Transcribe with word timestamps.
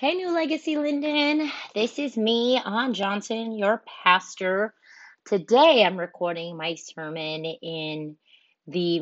Hey, 0.00 0.14
New 0.14 0.32
Legacy 0.32 0.76
Linden. 0.76 1.50
This 1.74 1.98
is 1.98 2.16
me, 2.16 2.56
Ann 2.56 2.94
Johnson, 2.94 3.50
your 3.50 3.82
pastor. 4.04 4.72
Today 5.26 5.82
I'm 5.84 5.98
recording 5.98 6.56
my 6.56 6.76
sermon 6.76 7.44
in 7.44 8.16
the 8.68 9.00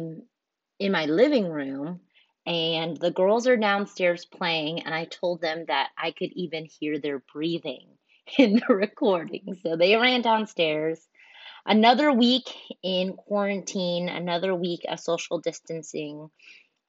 in 0.79 0.93
my 0.93 1.04
living 1.04 1.51
room 1.51 2.01
and 2.46 2.96
the 2.96 3.11
girls 3.11 3.46
are 3.46 3.59
downstairs 3.59 4.24
playing 4.24 4.85
and 4.85 4.95
I 4.95 5.04
told 5.04 5.43
them 5.43 5.67
that 5.69 5.90
I 5.99 6.13
could 6.13 6.32
even 6.32 6.64
hear 6.64 6.99
their 6.99 7.19
breathing 7.31 7.88
in 8.38 8.63
the 8.67 8.74
recording. 8.74 9.58
So 9.63 9.76
they 9.76 9.97
ran 9.97 10.22
downstairs. 10.22 11.06
Another 11.67 12.10
week 12.10 12.49
in 12.83 13.13
quarantine, 13.13 14.08
another 14.08 14.54
week 14.54 14.87
of 14.88 14.99
social 14.99 15.40
distancing. 15.40 16.30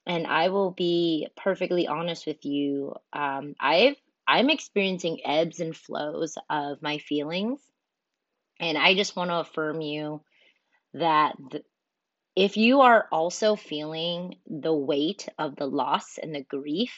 And 0.08 0.26
I 0.26 0.50
will 0.50 0.72
be 0.72 1.28
perfectly 1.36 1.88
honest 1.88 2.26
with 2.26 2.46
you. 2.46 2.96
Um, 3.14 3.56
I've 3.60 3.98
I'm 4.28 4.50
experiencing 4.50 5.20
ebbs 5.26 5.60
and 5.60 5.76
flows 5.76 6.38
of 6.50 6.82
my 6.82 6.98
feelings, 6.98 7.62
and 8.60 8.78
I 8.78 8.96
just 8.96 9.16
want 9.16 9.30
to 9.32 9.40
affirm 9.40 9.82
you 9.82 10.22
that 10.94 11.36
th- 11.52 11.64
if 12.36 12.58
you 12.58 12.82
are 12.82 13.08
also 13.12 13.56
feeling 13.56 14.36
the 14.48 14.74
weight 14.74 15.28
of 15.40 15.56
the 15.56 15.68
loss 15.68 16.18
and 16.18 16.36
the 16.36 16.44
grief, 16.44 16.94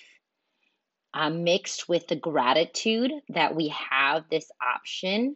uh, 1.13 1.29
mixed 1.29 1.89
with 1.89 2.07
the 2.07 2.15
gratitude 2.15 3.11
that 3.29 3.55
we 3.55 3.69
have 3.69 4.29
this 4.29 4.51
option, 4.61 5.35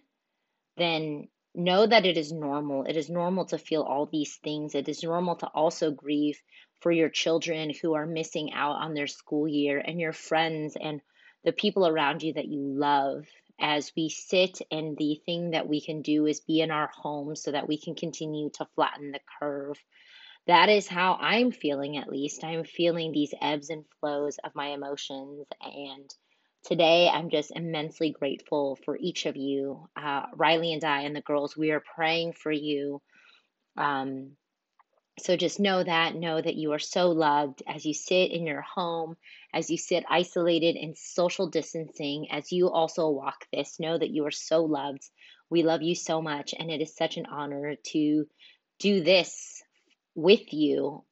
then 0.77 1.30
know 1.55 1.85
that 1.85 2.05
it 2.05 2.18
is 2.18 2.32
normal. 2.32 2.84
It 2.85 2.98
is 2.98 3.10
normal 3.10 3.46
to 3.46 3.58
feel 3.58 3.84
all 3.84 4.05
these 4.08 4.35
things. 4.44 4.76
It 4.76 4.90
is 4.90 5.04
normal 5.04 5.35
to 5.38 5.48
also 5.48 5.91
grieve 5.91 6.41
for 6.84 6.92
your 6.92 7.10
children 7.10 7.72
who 7.82 7.94
are 7.94 8.05
missing 8.05 8.52
out 8.54 8.76
on 8.76 8.94
their 8.94 9.08
school 9.08 9.48
year 9.48 9.80
and 9.80 10.02
your 10.02 10.12
friends 10.12 10.76
and 10.80 11.02
the 11.46 11.54
people 11.54 11.88
around 11.88 12.22
you 12.22 12.34
that 12.34 12.48
you 12.48 12.60
love 12.60 13.26
as 13.60 13.94
we 13.96 14.10
sit 14.10 14.60
and 14.70 14.98
the 14.98 15.22
thing 15.26 15.52
that 15.52 15.68
we 15.68 15.80
can 15.80 16.02
do 16.02 16.26
is 16.26 16.41
be 16.41 16.60
in 16.60 16.72
our 16.72 16.91
home 16.94 17.35
so 17.38 17.52
that 17.52 17.70
we 17.70 17.77
can 17.77 17.96
continue 17.96 18.49
to 18.49 18.68
flatten 18.76 19.12
the 19.12 19.20
curve. 19.40 19.77
That 20.48 20.68
is 20.68 20.88
how 20.88 21.18
I'm 21.22 21.52
feeling, 21.52 21.96
at 21.96 22.10
least. 22.10 22.44
I'm 22.44 22.66
feeling 22.66 23.13
these 23.13 23.34
ebbs 23.41 23.70
and 23.70 23.85
flows 24.02 24.38
of 24.44 24.54
my 24.54 24.68
emotions. 24.68 25.48
And 25.62 26.13
today 26.66 27.07
I'm 27.07 27.29
just 27.29 27.52
immensely 27.55 28.12
grateful 28.12 28.77
for 28.84 28.98
each 28.98 29.26
of 29.26 29.38
you. 29.38 29.88
Uh, 29.96 30.24
Riley 30.35 30.74
and 30.74 30.84
I 30.84 31.04
and 31.04 31.16
the 31.16 31.22
girls, 31.22 31.55
we 31.55 31.72
are 31.72 31.84
praying 31.96 32.34
for 32.34 32.52
you. 32.52 33.02
Um, 33.77 34.35
so 35.20 35.38
just 35.38 35.60
know 35.60 35.84
that, 35.84 36.16
know 36.16 36.42
that 36.42 36.56
you 36.56 36.72
are 36.72 36.80
so 36.80 37.12
loved 37.12 37.62
as 37.68 37.86
you 37.86 37.94
sit 37.94 38.32
in 38.32 38.48
your 38.48 38.62
home, 38.62 39.16
as 39.54 39.70
you 39.70 39.78
sit 39.78 40.04
isolated 40.10 40.76
in 40.76 40.96
social 40.96 41.48
distancing, 41.48 42.32
as 42.32 42.52
you 42.52 42.70
also 42.70 43.10
walk 43.10 43.46
this. 43.54 43.80
Know 43.80 43.98
that 43.98 44.10
you 44.10 44.26
are 44.26 44.32
so 44.32 44.64
loved. 44.64 45.08
We 45.50 45.62
love 45.62 45.84
you 45.84 45.94
so 45.94 46.22
much, 46.22 46.56
and 46.58 46.72
it 46.72 46.82
is 46.82 46.96
such 46.96 47.18
an 47.18 47.28
honor 47.28 47.76
to 47.91 48.28
do 48.80 49.04
this 49.04 49.64
with 50.16 50.52
you 50.52 51.04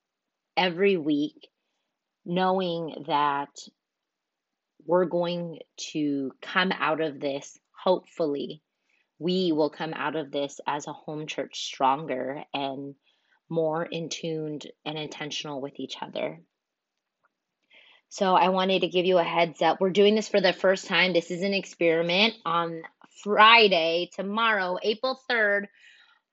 every 0.58 0.98
week, 0.98 1.50
knowing 2.26 3.04
that 3.08 3.50
we're 4.86 5.06
going 5.06 5.60
to 5.92 6.32
come 6.42 6.72
out 6.72 7.02
of 7.02 7.20
this, 7.20 7.58
hopefully, 7.72 8.64
we 9.20 9.52
will 9.52 9.70
come 9.70 9.94
out 9.94 10.16
of 10.16 10.32
this 10.32 10.60
as 10.66 10.88
a 10.88 10.94
home 10.94 11.28
church 11.28 11.66
stronger 11.66 12.44
and 12.52 12.96
more 13.52 13.84
in 13.84 14.10
tuned 14.10 14.66
and 14.86 14.98
intentional 14.98 15.62
with 15.62 15.80
each 15.80 15.98
other. 16.02 16.40
So 18.10 18.34
I 18.34 18.50
wanted 18.50 18.82
to 18.82 18.88
give 18.88 19.06
you 19.06 19.20
a 19.20 19.24
heads 19.24 19.62
up. 19.62 19.80
We're 19.80 19.92
doing 19.92 20.16
this 20.16 20.28
for 20.28 20.42
the 20.42 20.54
first 20.54 20.88
time. 20.88 21.14
This 21.14 21.32
is 21.32 21.44
an 21.44 21.54
experiment 21.54 22.34
on 22.46 22.82
Friday, 23.24 24.10
tomorrow, 24.16 24.78
April 24.82 25.20
3rd 25.30 25.68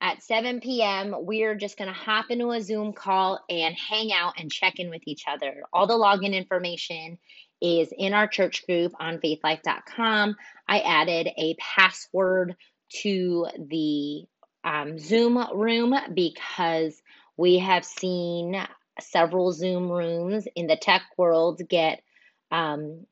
at 0.00 0.22
7 0.22 0.60
p.m. 0.60 1.14
We're 1.18 1.54
just 1.54 1.76
going 1.76 1.88
to 1.88 1.94
hop 1.94 2.30
into 2.30 2.50
a 2.50 2.62
Zoom 2.62 2.92
call 2.92 3.40
and 3.48 3.74
hang 3.76 4.12
out 4.12 4.34
and 4.38 4.50
check 4.50 4.78
in 4.78 4.90
with 4.90 5.02
each 5.06 5.24
other. 5.28 5.62
All 5.72 5.86
the 5.86 5.94
login 5.94 6.34
information 6.34 7.18
is 7.60 7.92
in 7.96 8.14
our 8.14 8.28
church 8.28 8.64
group 8.66 8.92
on 8.98 9.18
faithlife.com. 9.18 10.36
I 10.68 10.80
added 10.80 11.28
a 11.36 11.56
password 11.58 12.56
to 13.02 13.46
the 13.56 14.24
um, 14.68 14.98
Zoom 14.98 15.42
room 15.54 15.94
because 16.12 17.00
we 17.38 17.58
have 17.58 17.86
seen 17.86 18.60
several 19.00 19.50
Zoom 19.52 19.90
rooms 19.90 20.46
in 20.54 20.66
the 20.66 20.76
tech 20.76 21.02
world 21.16 21.66
get 21.66 22.02
um, 22.50 23.06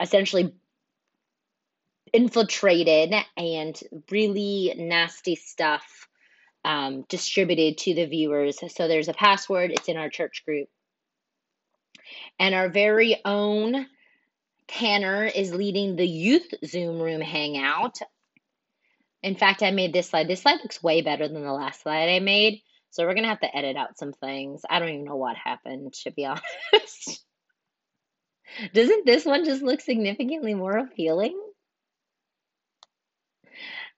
essentially 0.00 0.54
infiltrated 2.14 3.14
and 3.36 3.78
really 4.10 4.72
nasty 4.76 5.34
stuff 5.34 6.08
um, 6.64 7.04
distributed 7.10 7.76
to 7.78 7.94
the 7.94 8.06
viewers. 8.06 8.58
So 8.74 8.88
there's 8.88 9.08
a 9.08 9.14
password, 9.14 9.70
it's 9.70 9.88
in 9.88 9.98
our 9.98 10.08
church 10.08 10.44
group. 10.46 10.68
And 12.38 12.54
our 12.54 12.70
very 12.70 13.20
own 13.24 13.86
Tanner 14.66 15.26
is 15.26 15.52
leading 15.52 15.96
the 15.96 16.08
youth 16.08 16.54
Zoom 16.64 17.00
room 17.00 17.20
hangout. 17.20 17.98
In 19.22 19.36
fact, 19.36 19.62
I 19.62 19.70
made 19.70 19.92
this 19.92 20.08
slide. 20.10 20.26
This 20.28 20.42
slide 20.42 20.60
looks 20.62 20.82
way 20.82 21.02
better 21.02 21.28
than 21.28 21.42
the 21.42 21.52
last 21.52 21.82
slide 21.82 22.08
I 22.08 22.18
made. 22.18 22.62
So 22.90 23.04
we're 23.04 23.14
going 23.14 23.24
to 23.24 23.30
have 23.30 23.40
to 23.40 23.56
edit 23.56 23.76
out 23.76 23.96
some 23.96 24.12
things. 24.12 24.62
I 24.68 24.78
don't 24.78 24.90
even 24.90 25.04
know 25.04 25.16
what 25.16 25.36
happened, 25.36 25.94
to 26.04 26.10
be 26.10 26.26
honest. 26.72 27.24
Doesn't 28.74 29.06
this 29.06 29.24
one 29.24 29.44
just 29.44 29.62
look 29.62 29.80
significantly 29.80 30.54
more 30.54 30.76
appealing? 30.76 31.40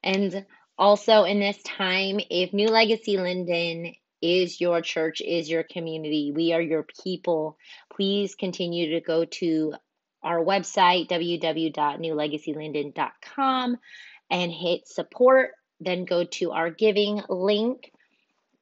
And 0.03 0.45
also 0.79 1.25
in 1.25 1.41
this 1.41 1.61
time, 1.63 2.21
if 2.31 2.53
New 2.53 2.69
Legacy 2.69 3.17
Linden 3.17 3.95
is 4.21 4.61
your 4.61 4.83
church, 4.83 5.23
is 5.23 5.51
your 5.51 5.65
community, 5.65 6.33
we 6.35 6.53
are 6.53 6.61
your 6.61 6.85
people, 7.03 7.57
please 7.95 8.35
continue 8.35 8.95
to 8.95 9.01
go 9.01 9.25
to 9.25 9.75
our 10.23 10.39
website, 10.39 11.09
www.newlegacylinden.com 11.09 13.79
and 14.31 14.53
hit 14.53 14.87
support. 14.89 15.51
Then 15.81 16.05
go 16.05 16.25
to 16.25 16.53
our 16.53 16.71
giving 16.71 17.23
link. 17.29 17.91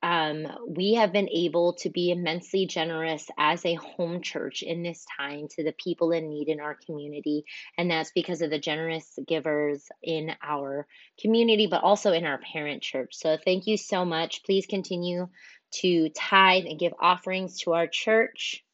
Um, 0.03 0.49
we 0.67 0.95
have 0.95 1.13
been 1.13 1.29
able 1.29 1.75
to 1.75 1.91
be 1.91 2.11
immensely 2.11 2.67
generous 2.67 3.25
as 3.39 3.65
a 3.65 3.75
home 3.75 4.21
church 4.21 4.63
in 4.63 4.83
this 4.83 5.05
time 5.17 5.47
to 5.51 5.63
the 5.63 5.75
people 5.79 6.11
in 6.11 6.29
need 6.29 6.49
in 6.49 6.59
our 6.59 6.77
community. 6.87 7.45
And 7.79 7.89
that's 7.89 8.11
because 8.11 8.43
of 8.43 8.51
the 8.51 8.59
generous 8.59 9.17
givers 9.29 9.87
in 10.03 10.33
our 10.43 10.89
community, 11.21 11.69
but 11.69 11.85
also 11.85 12.13
in 12.13 12.25
our 12.25 12.39
parent 12.39 12.83
church. 12.83 13.11
So 13.13 13.39
thank 13.45 13.69
you 13.69 13.77
so 13.77 14.05
much. 14.05 14.43
Please 14.43 14.67
continue 14.67 15.29
to 15.75 16.09
tithe 16.09 16.65
and 16.65 16.81
give 16.81 16.93
offerings 17.01 17.61
to 17.61 17.73
our 17.75 17.87
church. 17.87 18.65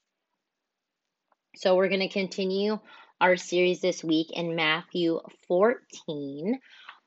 So 1.56 1.76
we're 1.76 1.88
going 1.88 2.00
to 2.00 2.09
continue 2.09 2.78
our 3.21 3.37
series 3.37 3.81
this 3.81 4.05
week 4.05 4.31
in 4.33 4.55
Matthew 4.55 5.21
14 5.49 6.59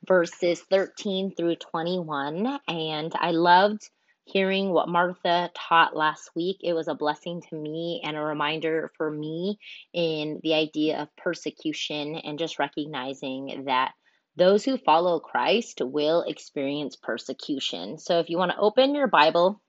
verses 0.07 0.61
13 0.69 1.35
through 1.35 1.55
21. 1.55 2.59
And 2.67 3.13
I 3.15 3.31
loved 3.31 3.89
hearing 4.25 4.69
what 4.71 4.89
Martha 4.89 5.51
taught 5.55 5.95
last 5.95 6.29
week. 6.35 6.57
It 6.61 6.73
was 6.73 6.87
a 6.87 6.95
blessing 6.95 7.41
to 7.49 7.55
me 7.55 8.01
and 8.03 8.15
a 8.15 8.21
reminder 8.21 8.91
for 8.97 9.09
me 9.09 9.59
in 9.93 10.39
the 10.43 10.53
idea 10.53 11.01
of 11.01 11.15
persecution 11.17 12.15
and 12.15 12.39
just 12.39 12.59
recognizing 12.59 13.65
that 13.65 13.93
those 14.37 14.63
who 14.63 14.77
follow 14.77 15.19
Christ 15.19 15.81
will 15.81 16.23
experience 16.23 16.95
persecution. 16.95 17.97
So 17.97 18.19
if 18.19 18.29
you 18.29 18.37
want 18.37 18.51
to 18.51 18.59
open 18.59 18.95
your 18.95 19.07
Bible 19.07 19.61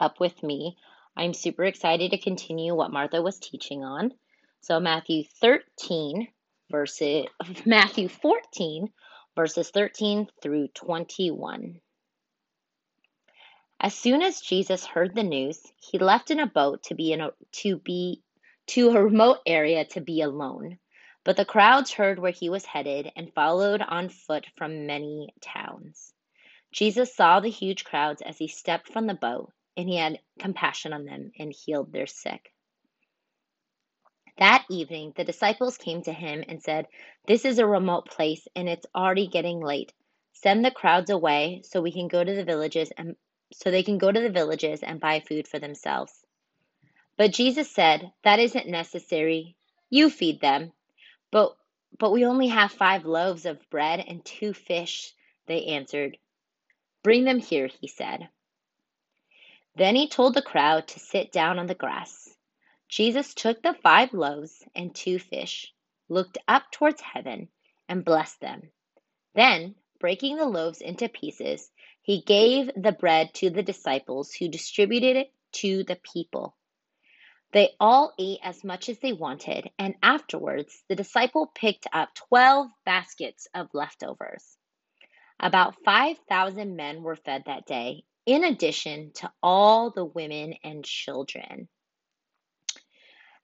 up 0.00 0.20
with 0.20 0.42
me, 0.42 0.76
I'm 1.16 1.34
super 1.34 1.64
excited 1.64 2.10
to 2.10 2.18
continue 2.18 2.74
what 2.74 2.92
Martha 2.92 3.22
was 3.22 3.38
teaching 3.38 3.82
on. 3.82 4.12
So 4.62 4.78
Matthew 4.78 5.24
13 5.40 6.28
verses 6.70 7.26
Matthew 7.66 8.08
14 8.08 8.90
verses 9.34 9.70
13 9.70 10.28
through 10.42 10.68
21. 10.68 11.80
As 13.80 13.94
soon 13.94 14.20
as 14.20 14.42
Jesus 14.42 14.84
heard 14.84 15.14
the 15.14 15.22
news, 15.22 15.62
he 15.78 15.98
left 15.98 16.30
in 16.30 16.38
a 16.38 16.46
boat 16.46 16.82
to 16.84 16.94
be 16.94 17.12
in 17.12 17.22
a, 17.22 17.30
to 17.52 17.78
be 17.78 18.22
to 18.66 18.90
a 18.90 19.02
remote 19.02 19.38
area 19.46 19.86
to 19.86 20.02
be 20.02 20.20
alone. 20.20 20.78
But 21.24 21.38
the 21.38 21.46
crowds 21.46 21.92
heard 21.92 22.18
where 22.18 22.30
he 22.30 22.50
was 22.50 22.66
headed 22.66 23.10
and 23.16 23.32
followed 23.32 23.80
on 23.80 24.10
foot 24.10 24.46
from 24.56 24.86
many 24.86 25.34
towns. 25.40 26.12
Jesus 26.70 27.14
saw 27.14 27.40
the 27.40 27.48
huge 27.48 27.84
crowds 27.84 28.20
as 28.20 28.36
he 28.36 28.48
stepped 28.48 28.92
from 28.92 29.06
the 29.06 29.14
boat, 29.14 29.52
and 29.76 29.88
he 29.88 29.96
had 29.96 30.20
compassion 30.38 30.92
on 30.92 31.06
them 31.06 31.32
and 31.38 31.52
healed 31.52 31.92
their 31.92 32.06
sick. 32.06 32.52
That 34.40 34.64
evening, 34.70 35.12
the 35.16 35.24
disciples 35.24 35.76
came 35.76 36.02
to 36.04 36.14
him 36.14 36.42
and 36.48 36.62
said, 36.62 36.88
This 37.26 37.44
is 37.44 37.58
a 37.58 37.66
remote 37.66 38.06
place, 38.06 38.48
and 38.56 38.70
it's 38.70 38.86
already 38.94 39.26
getting 39.26 39.60
late. 39.60 39.92
Send 40.32 40.64
the 40.64 40.70
crowds 40.70 41.10
away 41.10 41.60
so 41.62 41.82
we 41.82 41.92
can 41.92 42.08
go 42.08 42.24
to 42.24 42.34
the 42.34 42.44
villages 42.44 42.90
and 42.96 43.16
so 43.52 43.70
they 43.70 43.82
can 43.82 43.98
go 43.98 44.10
to 44.10 44.20
the 44.20 44.30
villages 44.30 44.82
and 44.82 44.98
buy 44.98 45.20
food 45.20 45.46
for 45.46 45.58
themselves. 45.58 46.24
But 47.18 47.34
Jesus 47.34 47.70
said, 47.70 48.12
That 48.24 48.38
isn't 48.38 48.66
necessary. 48.66 49.56
You 49.90 50.08
feed 50.08 50.40
them. 50.40 50.72
But 51.30 51.54
But 51.98 52.10
we 52.12 52.24
only 52.24 52.48
have 52.48 52.72
five 52.72 53.04
loaves 53.04 53.44
of 53.44 53.68
bread 53.68 54.02
and 54.08 54.24
two 54.24 54.54
fish, 54.54 55.12
they 55.48 55.66
answered. 55.66 56.16
Bring 57.02 57.24
them 57.24 57.40
here, 57.40 57.66
he 57.66 57.88
said. 57.88 58.30
Then 59.76 59.96
he 59.96 60.08
told 60.08 60.32
the 60.32 60.40
crowd 60.40 60.88
to 60.88 60.98
sit 60.98 61.30
down 61.30 61.58
on 61.58 61.66
the 61.66 61.74
grass. 61.74 62.34
Jesus 62.90 63.34
took 63.34 63.62
the 63.62 63.74
five 63.74 64.12
loaves 64.12 64.64
and 64.74 64.92
two 64.92 65.20
fish, 65.20 65.72
looked 66.08 66.38
up 66.48 66.64
towards 66.72 67.00
heaven, 67.00 67.48
and 67.88 68.04
blessed 68.04 68.40
them. 68.40 68.72
Then, 69.34 69.76
breaking 70.00 70.36
the 70.36 70.46
loaves 70.46 70.80
into 70.80 71.08
pieces, 71.08 71.70
he 72.02 72.22
gave 72.22 72.70
the 72.74 72.92
bread 72.92 73.32
to 73.34 73.50
the 73.50 73.62
disciples, 73.62 74.32
who 74.32 74.48
distributed 74.48 75.16
it 75.16 75.32
to 75.52 75.84
the 75.84 76.00
people. 76.02 76.56
They 77.52 77.70
all 77.78 78.12
ate 78.18 78.40
as 78.42 78.64
much 78.64 78.88
as 78.88 78.98
they 78.98 79.12
wanted, 79.12 79.70
and 79.78 79.94
afterwards 80.02 80.82
the 80.88 80.96
disciple 80.96 81.46
picked 81.54 81.86
up 81.92 82.14
twelve 82.14 82.68
baskets 82.84 83.46
of 83.54 83.68
leftovers. 83.72 84.56
About 85.38 85.76
5,000 85.84 86.76
men 86.76 87.02
were 87.02 87.16
fed 87.16 87.44
that 87.46 87.66
day, 87.66 88.04
in 88.26 88.44
addition 88.44 89.12
to 89.14 89.32
all 89.42 89.90
the 89.90 90.04
women 90.04 90.54
and 90.64 90.84
children. 90.84 91.68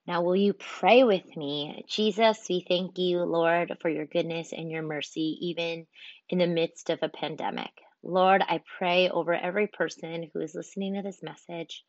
Now, 0.07 0.21
will 0.21 0.37
you 0.37 0.53
pray 0.53 1.03
with 1.03 1.35
me? 1.35 1.83
Jesus, 1.89 2.45
we 2.49 2.63
thank 2.65 2.97
you, 2.97 3.23
Lord, 3.23 3.75
for 3.81 3.89
your 3.89 4.05
goodness 4.05 4.53
and 4.53 4.71
your 4.71 4.81
mercy, 4.81 5.37
even 5.41 5.85
in 6.29 6.37
the 6.37 6.47
midst 6.47 6.89
of 6.89 6.99
a 7.01 7.09
pandemic. 7.09 7.71
Lord, 8.03 8.41
I 8.41 8.61
pray 8.77 9.09
over 9.09 9.33
every 9.33 9.67
person 9.67 10.29
who 10.31 10.39
is 10.39 10.55
listening 10.55 10.93
to 10.93 11.01
this 11.01 11.21
message. 11.21 11.83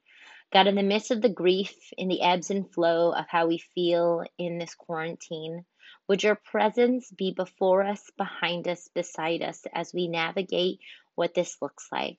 God, 0.53 0.67
in 0.67 0.75
the 0.75 0.83
midst 0.83 1.13
of 1.13 1.23
the 1.23 1.29
grief, 1.29 1.73
in 1.97 2.09
the 2.09 2.23
ebbs 2.23 2.51
and 2.51 2.69
flow 2.73 3.13
of 3.13 3.27
how 3.29 3.47
we 3.47 3.59
feel 3.77 4.25
in 4.37 4.59
this 4.59 4.75
quarantine, 4.75 5.65
would 6.09 6.25
your 6.25 6.35
presence 6.35 7.13
be 7.13 7.33
before 7.33 7.85
us, 7.85 8.03
behind 8.17 8.67
us, 8.67 8.89
beside 8.97 9.43
us 9.43 9.63
as 9.73 9.95
we 9.95 10.09
navigate 10.09 10.81
what 11.15 11.35
this 11.35 11.57
looks 11.63 11.87
like? 11.93 12.19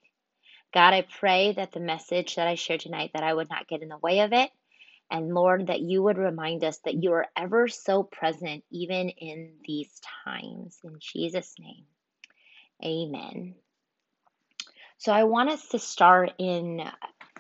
God, 0.73 0.93
I 0.93 1.01
pray 1.01 1.51
that 1.53 1.73
the 1.73 1.81
message 1.81 2.35
that 2.35 2.47
I 2.47 2.55
share 2.55 2.77
tonight 2.77 3.11
that 3.15 3.23
I 3.23 3.33
would 3.33 3.49
not 3.49 3.67
get 3.67 3.81
in 3.81 3.89
the 3.89 3.97
way 3.97 4.19
of 4.19 4.31
it, 4.31 4.49
and 5.11 5.33
Lord, 5.33 5.67
that 5.67 5.81
you 5.81 6.03
would 6.03 6.17
remind 6.17 6.63
us 6.63 6.77
that 6.85 7.01
you 7.01 7.13
are 7.13 7.27
ever 7.35 7.67
so 7.67 8.03
present 8.03 8.63
even 8.71 9.09
in 9.09 9.53
these 9.65 9.99
times. 10.25 10.77
In 10.83 10.97
Jesus' 10.99 11.55
name, 11.59 11.85
amen. 12.83 13.55
So 14.97 15.13
I 15.13 15.23
want 15.23 15.49
us 15.49 15.67
to 15.69 15.79
start 15.79 16.33
in 16.37 16.81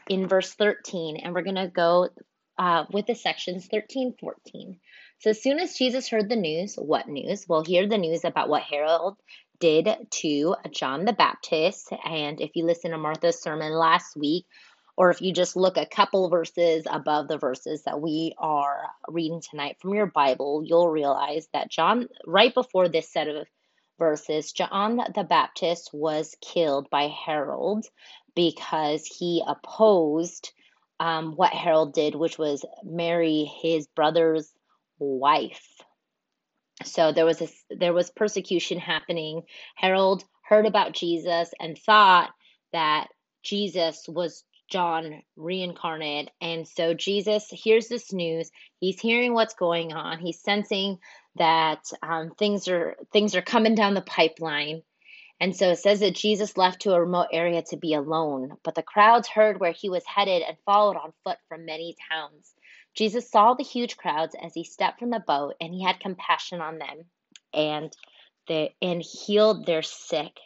in 0.09 0.27
verse 0.27 0.53
13, 0.53 1.17
and 1.17 1.33
we're 1.33 1.43
going 1.43 1.55
to 1.55 1.67
go 1.67 2.09
uh, 2.57 2.85
with 2.91 3.05
the 3.05 3.15
sections 3.15 3.67
13, 3.67 4.15
14. 4.19 4.79
So 5.19 5.29
as 5.29 5.41
soon 5.41 5.59
as 5.59 5.75
Jesus 5.75 6.09
heard 6.09 6.29
the 6.29 6.35
news, 6.35 6.75
what 6.75 7.07
news? 7.07 7.45
Well, 7.47 7.63
hear 7.63 7.87
the 7.87 7.97
news 7.97 8.25
about 8.25 8.49
what 8.49 8.63
Herod 8.63 9.15
did 9.59 9.89
to 10.09 10.55
John 10.71 11.05
the 11.05 11.13
Baptist. 11.13 11.89
And 12.05 12.41
if 12.41 12.51
you 12.55 12.65
listen 12.65 12.91
to 12.91 12.97
Martha's 12.97 13.41
sermon 13.41 13.73
last 13.73 14.15
week, 14.15 14.45
or 14.99 15.09
if 15.11 15.21
you 15.21 15.31
just 15.31 15.55
look 15.55 15.77
a 15.77 15.85
couple 15.85 16.29
verses 16.29 16.85
above 16.91 17.29
the 17.29 17.37
verses 17.37 17.83
that 17.83 18.01
we 18.01 18.35
are 18.37 18.89
reading 19.07 19.41
tonight 19.41 19.77
from 19.79 19.93
your 19.93 20.07
Bible, 20.07 20.61
you'll 20.65 20.89
realize 20.89 21.47
that 21.53 21.71
John, 21.71 22.09
right 22.27 22.53
before 22.53 22.89
this 22.89 23.09
set 23.09 23.29
of 23.29 23.47
verses, 23.97 24.51
John 24.51 24.97
the 25.15 25.23
Baptist 25.23 25.91
was 25.93 26.35
killed 26.41 26.89
by 26.89 27.07
Herod 27.07 27.85
because 28.35 29.05
he 29.05 29.41
opposed 29.47 30.51
um, 30.99 31.31
what 31.31 31.53
Herod 31.53 31.93
did, 31.93 32.13
which 32.13 32.37
was 32.37 32.65
marry 32.83 33.45
his 33.61 33.87
brother's 33.87 34.51
wife. 34.99 35.65
So 36.83 37.13
there 37.13 37.25
was 37.25 37.41
a, 37.41 37.47
there 37.69 37.93
was 37.93 38.09
persecution 38.09 38.79
happening. 38.79 39.43
Herod 39.75 40.25
heard 40.43 40.65
about 40.65 40.91
Jesus 40.91 41.51
and 41.57 41.77
thought 41.77 42.31
that 42.73 43.07
Jesus 43.43 44.03
was 44.05 44.43
John 44.69 45.23
reincarnate. 45.35 46.31
And 46.41 46.67
so 46.67 46.93
Jesus 46.93 47.47
hears 47.49 47.87
this 47.87 48.13
news. 48.13 48.51
He's 48.79 48.99
hearing 48.99 49.33
what's 49.33 49.53
going 49.53 49.93
on. 49.93 50.19
He's 50.19 50.39
sensing 50.39 50.99
that 51.35 51.83
um, 52.03 52.31
things 52.31 52.67
are 52.67 52.95
things 53.11 53.35
are 53.35 53.41
coming 53.41 53.75
down 53.75 53.93
the 53.93 54.01
pipeline. 54.01 54.83
And 55.39 55.55
so 55.55 55.69
it 55.69 55.77
says 55.77 56.01
that 56.01 56.15
Jesus 56.15 56.57
left 56.57 56.81
to 56.81 56.93
a 56.93 56.99
remote 56.99 57.27
area 57.31 57.61
to 57.69 57.77
be 57.77 57.93
alone, 57.93 58.57
but 58.63 58.75
the 58.75 58.83
crowds 58.83 59.27
heard 59.27 59.59
where 59.59 59.71
he 59.71 59.89
was 59.89 60.03
headed 60.05 60.41
and 60.41 60.57
followed 60.65 60.97
on 60.97 61.13
foot 61.23 61.37
from 61.47 61.65
many 61.65 61.95
towns. 62.11 62.53
Jesus 62.93 63.29
saw 63.29 63.53
the 63.53 63.63
huge 63.63 63.95
crowds 63.95 64.35
as 64.43 64.53
he 64.53 64.65
stepped 64.65 64.99
from 64.99 65.11
the 65.11 65.23
boat, 65.25 65.55
and 65.61 65.73
he 65.73 65.81
had 65.81 66.01
compassion 66.01 66.59
on 66.59 66.77
them, 66.77 67.05
and 67.53 67.95
the 68.47 68.69
and 68.81 69.01
healed 69.01 69.65
their 69.65 69.81
sick. 69.81 70.37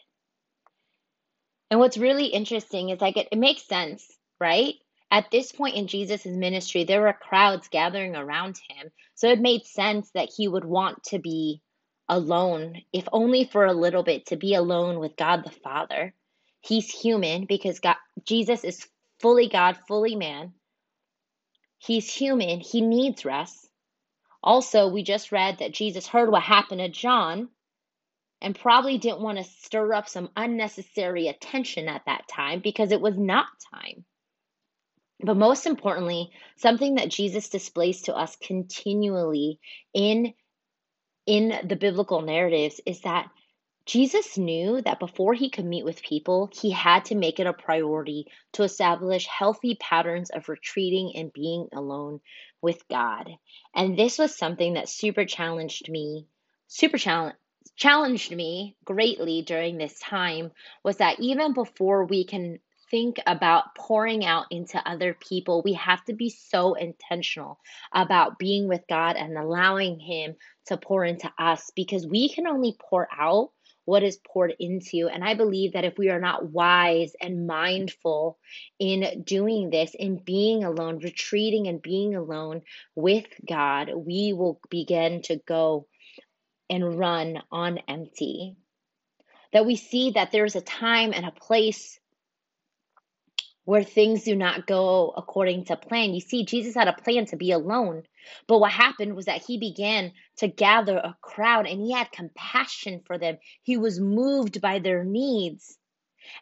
And 1.74 1.80
what's 1.80 1.98
really 1.98 2.28
interesting 2.28 2.90
is 2.90 3.02
like 3.02 3.18
it, 3.18 3.30
it 3.32 3.40
makes 3.40 3.64
sense, 3.64 4.08
right? 4.40 4.76
At 5.10 5.32
this 5.32 5.52
point 5.52 5.76
in 5.76 5.88
Jesus' 5.88 6.24
ministry, 6.24 6.84
there 6.84 7.02
were 7.02 7.14
crowds 7.14 7.68
gathering 7.68 8.16
around 8.16 8.60
him. 8.70 8.92
So 9.16 9.30
it 9.30 9.42
made 9.42 9.66
sense 9.66 10.12
that 10.12 10.30
he 10.38 10.48
would 10.48 10.66
want 10.66 11.02
to 11.06 11.18
be 11.18 11.64
alone, 12.08 12.84
if 12.94 13.08
only 13.12 13.46
for 13.46 13.66
a 13.66 13.74
little 13.74 14.04
bit, 14.04 14.28
to 14.28 14.36
be 14.36 14.54
alone 14.54 15.00
with 15.00 15.16
God 15.16 15.44
the 15.44 15.50
Father. 15.50 16.14
He's 16.62 16.92
human 16.92 17.46
because 17.46 17.80
God, 17.80 17.96
Jesus 18.24 18.64
is 18.64 18.88
fully 19.20 19.50
God, 19.50 19.76
fully 19.88 20.16
man. 20.16 20.54
He's 21.80 22.08
human. 22.08 22.60
He 22.60 22.82
needs 22.82 23.26
rest. 23.26 23.68
Also, 24.44 24.90
we 24.90 25.02
just 25.02 25.32
read 25.32 25.58
that 25.58 25.74
Jesus 25.74 26.06
heard 26.06 26.30
what 26.30 26.44
happened 26.44 26.82
to 26.82 26.90
John 26.90 27.50
and 28.44 28.60
probably 28.60 28.98
didn't 28.98 29.22
want 29.22 29.38
to 29.38 29.44
stir 29.44 29.94
up 29.94 30.10
some 30.10 30.30
unnecessary 30.36 31.30
attention 31.30 31.88
at 31.88 32.04
that 32.06 32.28
time 32.28 32.60
because 32.60 32.92
it 32.92 33.02
was 33.02 33.18
not 33.18 33.48
time. 33.74 34.04
But 35.22 35.38
most 35.38 35.66
importantly, 35.66 36.30
something 36.58 36.96
that 36.96 37.10
Jesus 37.10 37.48
displays 37.48 38.04
to 38.04 38.16
us 38.16 38.36
continually 38.36 39.60
in 39.94 40.34
in 41.26 41.58
the 41.66 41.78
biblical 41.78 42.22
narratives 42.22 42.82
is 42.86 43.00
that 43.02 43.30
Jesus 43.86 44.38
knew 44.38 44.82
that 44.82 45.00
before 45.00 45.34
he 45.34 45.50
could 45.50 45.64
meet 45.64 45.86
with 45.86 46.04
people, 46.04 46.50
he 46.54 46.72
had 46.72 47.06
to 47.06 47.16
make 47.16 47.40
it 47.40 47.48
a 47.48 47.54
priority 47.54 48.28
to 48.54 48.64
establish 48.64 49.26
healthy 49.26 49.76
patterns 49.76 50.30
of 50.30 50.50
retreating 50.50 51.14
and 51.16 51.32
being 51.32 51.68
alone 51.74 52.20
with 52.62 52.86
God. 52.90 53.30
And 53.74 53.98
this 53.98 54.18
was 54.18 54.38
something 54.38 54.74
that 54.74 54.90
super 54.90 55.26
challenged 55.26 55.90
me, 55.90 56.28
super 56.68 56.98
challenge 56.98 57.36
challenged 57.76 58.36
me 58.36 58.76
greatly 58.86 59.42
during 59.42 59.78
this 59.78 60.00
time 60.00 60.52
was 60.84 60.98
that 60.98 61.20
even 61.20 61.54
before 61.54 62.06
we 62.06 62.26
can 62.26 62.60
think 62.92 63.18
about 63.26 63.74
pouring 63.76 64.24
out 64.24 64.46
into 64.52 64.78
other 64.88 65.16
people, 65.16 65.64
we 65.64 65.74
have 65.74 66.04
to 66.06 66.14
be 66.14 66.30
so 66.30 66.76
intentional 66.76 67.60
about 67.92 68.38
being 68.38 68.68
with 68.68 68.82
God 68.88 69.16
and 69.16 69.38
allowing 69.38 70.00
Him 70.00 70.36
to 70.68 70.78
pour 70.78 71.04
into 71.04 71.32
us 71.40 71.72
because 71.76 72.06
we 72.06 72.30
can 72.30 72.46
only 72.46 72.78
pour 72.80 73.08
out 73.12 73.52
what 73.86 74.04
is 74.04 74.18
poured 74.18 74.54
into. 74.60 75.10
And 75.12 75.24
I 75.24 75.34
believe 75.34 75.74
that 75.74 75.86
if 75.86 75.98
we 75.98 76.10
are 76.10 76.20
not 76.20 76.46
wise 76.52 77.14
and 77.20 77.48
mindful 77.48 78.38
in 78.80 79.24
doing 79.24 79.70
this, 79.70 79.94
in 79.98 80.18
being 80.18 80.64
alone, 80.64 81.00
retreating 81.00 81.68
and 81.68 81.82
being 81.82 82.16
alone 82.16 82.62
with 82.96 83.26
God, 83.48 83.92
we 83.94 84.34
will 84.34 84.60
begin 84.70 85.22
to 85.24 85.38
go 85.48 85.88
and 86.74 86.98
run 86.98 87.42
on 87.52 87.78
empty. 87.88 88.56
That 89.52 89.66
we 89.66 89.76
see 89.76 90.12
that 90.12 90.32
there's 90.32 90.56
a 90.56 90.62
time 90.62 91.14
and 91.14 91.26
a 91.26 91.32
place 91.32 92.00
where 93.66 93.84
things 93.84 94.24
do 94.24 94.36
not 94.36 94.68
go 94.68 95.14
according 95.16 95.66
to 95.66 95.78
plan. 95.78 96.14
You 96.14 96.20
see, 96.20 96.46
Jesus 96.46 96.76
had 96.76 96.88
a 96.88 96.94
plan 96.94 97.26
to 97.28 97.38
be 97.38 97.52
alone, 97.52 98.04
but 98.48 98.60
what 98.60 98.72
happened 98.72 99.16
was 99.16 99.26
that 99.26 99.44
he 99.46 99.58
began 99.58 100.12
to 100.38 100.48
gather 100.48 100.98
a 100.98 101.16
crowd 101.22 101.68
and 101.68 101.80
he 101.80 101.94
had 101.94 102.12
compassion 102.12 103.02
for 103.06 103.18
them. 103.18 103.38
He 103.62 103.78
was 103.78 104.00
moved 104.00 104.60
by 104.60 104.80
their 104.80 105.04
needs. 105.04 105.78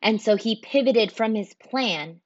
And 0.02 0.22
so 0.22 0.36
he 0.36 0.62
pivoted 0.62 1.12
from 1.12 1.36
his 1.36 1.54
plan 1.54 2.22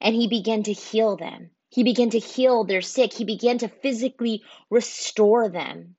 and 0.00 0.14
he 0.14 0.28
began 0.28 0.62
to 0.64 0.72
heal 0.72 1.16
them. 1.16 1.50
He 1.68 1.84
began 1.84 2.10
to 2.10 2.18
heal 2.18 2.64
their 2.64 2.80
sick. 2.80 3.12
He 3.12 3.24
began 3.24 3.58
to 3.58 3.68
physically 3.68 4.42
restore 4.70 5.48
them. 5.48 5.96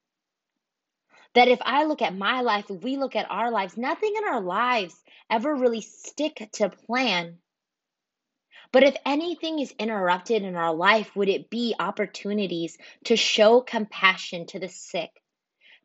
That 1.34 1.48
if 1.48 1.60
I 1.62 1.84
look 1.84 2.02
at 2.02 2.16
my 2.16 2.42
life, 2.42 2.70
if 2.70 2.84
we 2.84 2.98
look 2.98 3.16
at 3.16 3.30
our 3.30 3.52
lives, 3.52 3.78
nothing 3.78 4.14
in 4.18 4.24
our 4.24 4.42
lives 4.42 4.96
ever 5.30 5.56
really 5.56 5.82
stick 5.82 6.50
to 6.54 6.70
plan. 6.70 7.40
But 8.72 8.84
if 8.84 8.96
anything 9.06 9.60
is 9.60 9.74
interrupted 9.80 10.44
in 10.44 10.56
our 10.56 10.74
life, 10.74 11.16
would 11.16 11.30
it 11.30 11.50
be 11.50 11.76
opportunities 11.80 12.78
to 13.06 13.16
show 13.16 13.62
compassion 13.62 14.46
to 14.48 14.60
the 14.60 14.68
sick, 14.68 15.12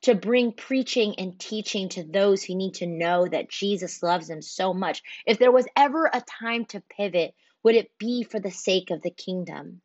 to 0.02 0.14
bring 0.14 0.52
preaching 0.52 1.14
and 1.18 1.38
teaching 1.38 1.88
to 1.90 2.02
those 2.02 2.42
who 2.42 2.56
need 2.56 2.74
to 2.74 2.86
know 2.86 3.26
that 3.28 3.50
Jesus 3.50 4.02
loves 4.02 4.26
them 4.28 4.42
so 4.42 4.74
much? 4.74 5.02
If 5.26 5.38
there 5.38 5.52
was 5.52 5.68
ever 5.76 6.06
a 6.06 6.22
time 6.22 6.64
to 6.66 6.80
pivot, 6.80 7.34
would 7.62 7.76
it 7.76 7.96
be 7.98 8.24
for 8.24 8.40
the 8.40 8.50
sake 8.50 8.90
of 8.90 9.02
the 9.02 9.10
kingdom? 9.10 9.80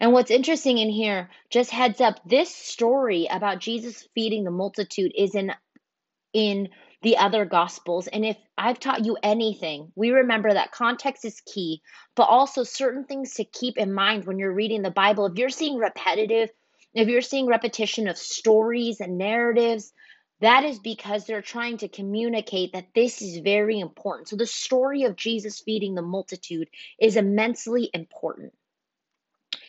And 0.00 0.12
what's 0.12 0.30
interesting 0.30 0.78
in 0.78 0.90
here, 0.90 1.30
just 1.50 1.70
heads 1.70 2.00
up, 2.00 2.20
this 2.26 2.54
story 2.54 3.28
about 3.30 3.60
Jesus 3.60 4.08
feeding 4.14 4.44
the 4.44 4.50
multitude 4.50 5.12
is 5.16 5.34
in 5.34 5.52
in 6.32 6.68
the 7.02 7.16
other 7.16 7.44
gospels. 7.44 8.06
And 8.08 8.24
if 8.24 8.36
I've 8.56 8.80
taught 8.80 9.04
you 9.04 9.16
anything, 9.22 9.92
we 9.94 10.10
remember 10.10 10.52
that 10.52 10.72
context 10.72 11.24
is 11.24 11.40
key, 11.40 11.80
but 12.16 12.24
also 12.24 12.64
certain 12.64 13.04
things 13.04 13.34
to 13.34 13.44
keep 13.44 13.78
in 13.78 13.92
mind 13.92 14.24
when 14.24 14.38
you're 14.38 14.52
reading 14.52 14.82
the 14.82 14.90
Bible. 14.90 15.26
If 15.26 15.38
you're 15.38 15.48
seeing 15.48 15.78
repetitive, 15.78 16.50
if 16.94 17.08
you're 17.08 17.22
seeing 17.22 17.46
repetition 17.46 18.08
of 18.08 18.18
stories 18.18 19.00
and 19.00 19.16
narratives, 19.16 19.92
that 20.40 20.64
is 20.64 20.78
because 20.78 21.24
they're 21.24 21.42
trying 21.42 21.78
to 21.78 21.88
communicate 21.88 22.72
that 22.72 22.88
this 22.94 23.22
is 23.22 23.38
very 23.38 23.78
important. 23.78 24.28
So 24.28 24.36
the 24.36 24.46
story 24.46 25.04
of 25.04 25.16
Jesus 25.16 25.60
feeding 25.60 25.94
the 25.94 26.02
multitude 26.02 26.68
is 26.98 27.16
immensely 27.16 27.90
important. 27.92 28.52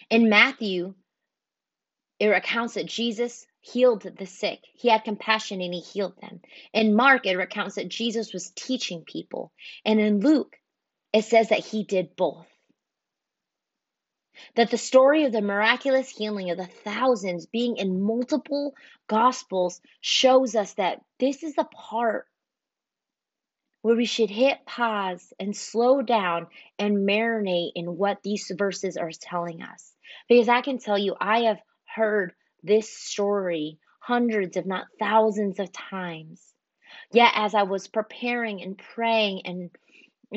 In 0.10 0.30
Matthew, 0.30 0.96
it 2.20 2.28
recounts 2.28 2.74
that 2.74 2.86
Jesus 2.86 3.46
healed 3.62 4.02
the 4.02 4.26
sick. 4.26 4.60
He 4.74 4.90
had 4.90 5.04
compassion 5.04 5.62
and 5.62 5.74
he 5.74 5.82
healed 5.82 6.20
them. 6.20 6.42
In 6.74 6.96
Mark, 6.96 7.26
it 7.26 7.38
recounts 7.38 7.76
that 7.76 7.90
Jesus 7.90 8.34
was 8.34 8.52
teaching 8.56 9.04
people. 9.06 9.52
And 9.86 10.00
in 10.00 10.20
Luke, 10.20 10.56
it 11.14 11.26
says 11.26 11.50
that 11.50 11.66
he 11.66 11.84
did 11.84 12.16
both. 12.16 12.48
That 14.56 14.72
the 14.72 14.78
story 14.78 15.26
of 15.26 15.34
the 15.34 15.42
miraculous 15.42 16.10
healing 16.10 16.50
of 16.50 16.58
the 16.58 16.66
thousands 16.66 17.46
being 17.46 17.78
in 17.78 18.02
multiple 18.02 18.74
gospels 19.08 19.82
shows 20.02 20.56
us 20.56 20.74
that 20.76 21.02
this 21.20 21.44
is 21.44 21.56
the 21.56 21.66
part 21.66 22.26
where 23.82 23.96
we 23.96 24.06
should 24.06 24.30
hit 24.30 24.66
pause 24.66 25.34
and 25.40 25.56
slow 25.56 26.02
down 26.02 26.48
and 26.78 27.08
marinate 27.08 27.72
in 27.76 27.98
what 27.98 28.22
these 28.24 28.52
verses 28.58 28.98
are 28.98 29.12
telling 29.12 29.62
us. 29.62 29.94
Because 30.28 30.50
I 30.50 30.62
can 30.62 30.80
tell 30.80 30.98
you, 30.98 31.16
I 31.20 31.42
have 31.44 31.62
heard 31.96 32.34
this 32.62 32.92
story 32.92 33.80
hundreds, 34.02 34.58
if 34.58 34.66
not 34.66 34.88
thousands 35.00 35.60
of 35.60 35.72
times. 35.72 36.42
Yet, 37.12 37.32
as 37.36 37.56
I 37.56 37.64
was 37.64 37.88
preparing 37.88 38.62
and 38.62 38.78
praying 38.78 39.42
and 39.46 39.70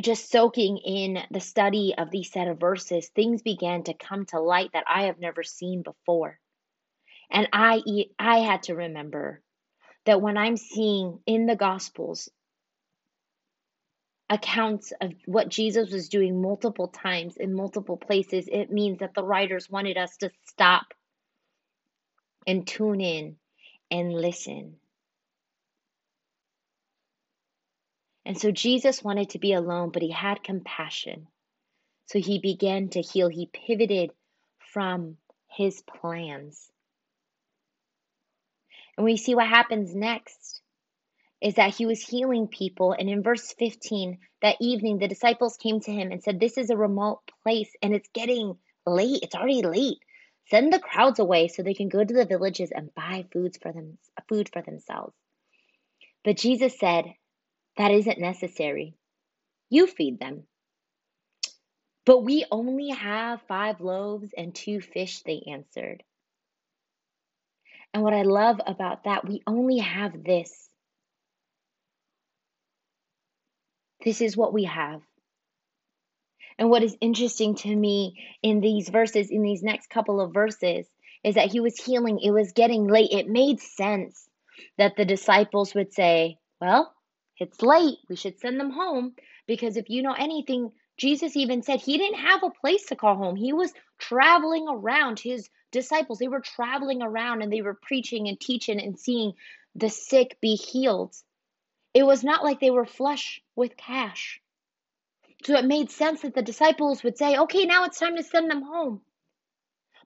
just 0.01 0.31
soaking 0.31 0.79
in 0.79 1.19
the 1.31 1.41
study 1.41 1.95
of 1.97 2.11
these 2.11 2.31
set 2.31 2.49
of 2.49 2.61
verses, 2.61 3.09
things 3.09 3.43
began 3.43 3.83
to 3.85 3.95
come 3.95 4.25
to 4.27 4.41
light 4.41 4.71
that 4.73 4.85
I 4.87 5.05
have 5.05 5.19
never 5.19 5.43
seen 5.43 5.83
before. 5.83 6.39
And 7.31 7.49
I, 7.53 7.83
I 8.19 8.39
had 8.39 8.65
to 8.65 8.75
remember 8.75 9.43
that 10.05 10.21
when 10.21 10.37
I'm 10.37 10.57
seeing 10.57 11.21
in 11.27 11.47
the 11.47 11.57
Gospels 11.57 12.29
accounts 14.33 14.95
of 14.99 15.13
what 15.27 15.51
Jesus 15.51 15.93
was 15.93 16.09
doing 16.09 16.41
multiple 16.41 16.89
times 16.89 17.37
in 17.37 17.53
multiple 17.53 17.99
places, 17.99 18.49
it 18.51 18.73
means 18.73 19.01
that 19.01 19.13
the 19.15 19.23
writers 19.23 19.69
wanted 19.69 19.99
us 19.99 20.17
to 20.17 20.31
stop 20.47 20.95
and 22.47 22.67
tune 22.67 23.03
in 23.03 23.37
and 23.91 24.15
listen. 24.15 24.77
And 28.25 28.41
so 28.41 28.51
Jesus 28.51 29.05
wanted 29.05 29.31
to 29.31 29.39
be 29.39 29.53
alone, 29.53 29.91
but 29.91 30.01
he 30.01 30.11
had 30.11 30.43
compassion. 30.43 31.27
So 32.07 32.19
he 32.19 32.39
began 32.39 32.89
to 32.91 33.03
heal. 33.03 33.29
He 33.29 33.51
pivoted 33.53 34.13
from 34.73 35.19
his 35.51 35.83
plans. 35.83 36.71
And 38.97 39.05
we 39.05 39.19
see 39.19 39.35
what 39.35 39.47
happens 39.47 39.95
next 39.95 40.62
is 41.43 41.55
that 41.55 41.75
he 41.75 41.87
was 41.87 42.01
healing 42.01 42.47
people. 42.47 42.93
And 42.93 43.11
in 43.11 43.23
verse 43.23 43.53
15, 43.59 44.19
that 44.43 44.57
evening, 44.61 44.99
the 44.99 45.09
disciples 45.09 45.57
came 45.57 45.81
to 45.81 45.91
him 45.91 46.13
and 46.13 46.23
said, 46.23 46.39
This 46.39 46.57
is 46.57 46.71
a 46.71 46.77
remote 46.77 47.21
place 47.43 47.71
and 47.83 47.95
it's 47.95 48.09
getting 48.15 48.57
late. 48.87 49.21
It's 49.23 49.35
already 49.35 49.63
late. 49.63 49.99
Send 50.51 50.73
the 50.73 50.79
crowds 50.79 51.19
away 51.19 51.49
so 51.49 51.63
they 51.63 51.75
can 51.75 51.89
go 51.89 52.05
to 52.05 52.15
the 52.15 52.27
villages 52.27 52.71
and 52.73 52.95
buy 52.95 53.27
foods 53.33 53.59
for 53.61 53.73
them, 53.73 53.99
food 54.29 54.51
for 54.53 54.63
themselves. 54.63 55.15
But 56.25 56.37
Jesus 56.37 56.79
said, 56.79 57.07
That 57.77 57.91
isn't 57.91 58.21
necessary. 58.21 58.95
You 59.69 59.89
feed 59.89 60.21
them. 60.21 60.45
But 62.05 62.25
we 62.25 62.45
only 62.51 62.91
have 62.91 63.43
five 63.49 63.81
loaves 63.81 64.29
and 64.37 64.55
two 64.55 64.81
fish, 64.81 65.23
they 65.23 65.43
answered. 65.51 66.03
And 67.95 68.03
what 68.03 68.15
I 68.15 68.23
love 68.23 68.61
about 68.67 69.05
that, 69.05 69.27
we 69.27 69.43
only 69.47 69.79
have 69.79 70.25
this. 70.25 70.69
This 74.05 74.21
is 74.21 74.37
what 74.37 74.53
we 74.53 74.65
have. 74.65 75.01
And 76.59 76.71
what 76.71 76.83
is 76.83 76.97
interesting 77.01 77.55
to 77.57 77.75
me 77.75 78.23
in 78.43 78.61
these 78.61 78.89
verses, 78.89 79.31
in 79.31 79.43
these 79.43 79.63
next 79.63 79.89
couple 79.91 80.21
of 80.21 80.35
verses, 80.35 80.87
is 81.25 81.37
that 81.37 81.51
he 81.51 81.61
was 81.61 81.77
healing. 81.77 82.19
It 82.19 82.31
was 82.31 82.53
getting 82.53 82.87
late. 82.87 83.11
It 83.13 83.29
made 83.29 83.61
sense 83.61 84.29
that 84.77 84.97
the 84.97 85.05
disciples 85.05 85.75
would 85.75 85.93
say, 85.93 86.39
Well, 86.61 86.93
it's 87.39 87.63
late. 87.63 87.99
We 88.09 88.17
should 88.17 88.39
send 88.39 88.61
them 88.61 88.71
home. 88.71 89.15
Because 89.47 89.77
if 89.77 89.89
you 89.89 90.03
know 90.03 90.15
anything, 90.17 90.73
Jesus 90.97 91.37
even 91.37 91.63
said 91.63 91.81
he 91.81 91.99
didn't 91.99 92.21
have 92.21 92.43
a 92.43 92.51
place 92.51 92.87
to 92.87 92.97
call 92.97 93.17
home. 93.17 93.37
He 93.37 93.53
was 93.53 93.73
traveling 93.99 94.67
around. 94.69 95.19
His 95.19 95.49
disciples, 95.71 96.19
they 96.19 96.29
were 96.29 96.41
traveling 96.41 97.03
around 97.03 97.43
and 97.43 97.53
they 97.53 97.63
were 97.63 97.79
preaching 97.81 98.29
and 98.29 98.39
teaching 98.39 98.81
and 98.81 98.99
seeing 98.99 99.33
the 99.75 99.89
sick 99.89 100.39
be 100.41 100.55
healed. 100.55 101.15
It 101.95 102.05
was 102.05 102.25
not 102.25 102.45
like 102.45 102.61
they 102.61 102.71
were 102.71 102.87
flush 102.87 103.43
with 103.55 103.77
cash. 103.77 104.41
So 105.45 105.57
it 105.57 105.65
made 105.65 105.91
sense 105.91 106.23
that 106.23 106.35
the 106.35 106.43
disciples 106.43 107.03
would 107.03 107.19
say, 107.19 107.37
okay, 107.37 107.65
now 107.65 107.85
it's 107.85 107.99
time 107.99 108.17
to 108.17 108.23
send 108.23 108.51
them 108.51 108.63
home. 108.63 109.01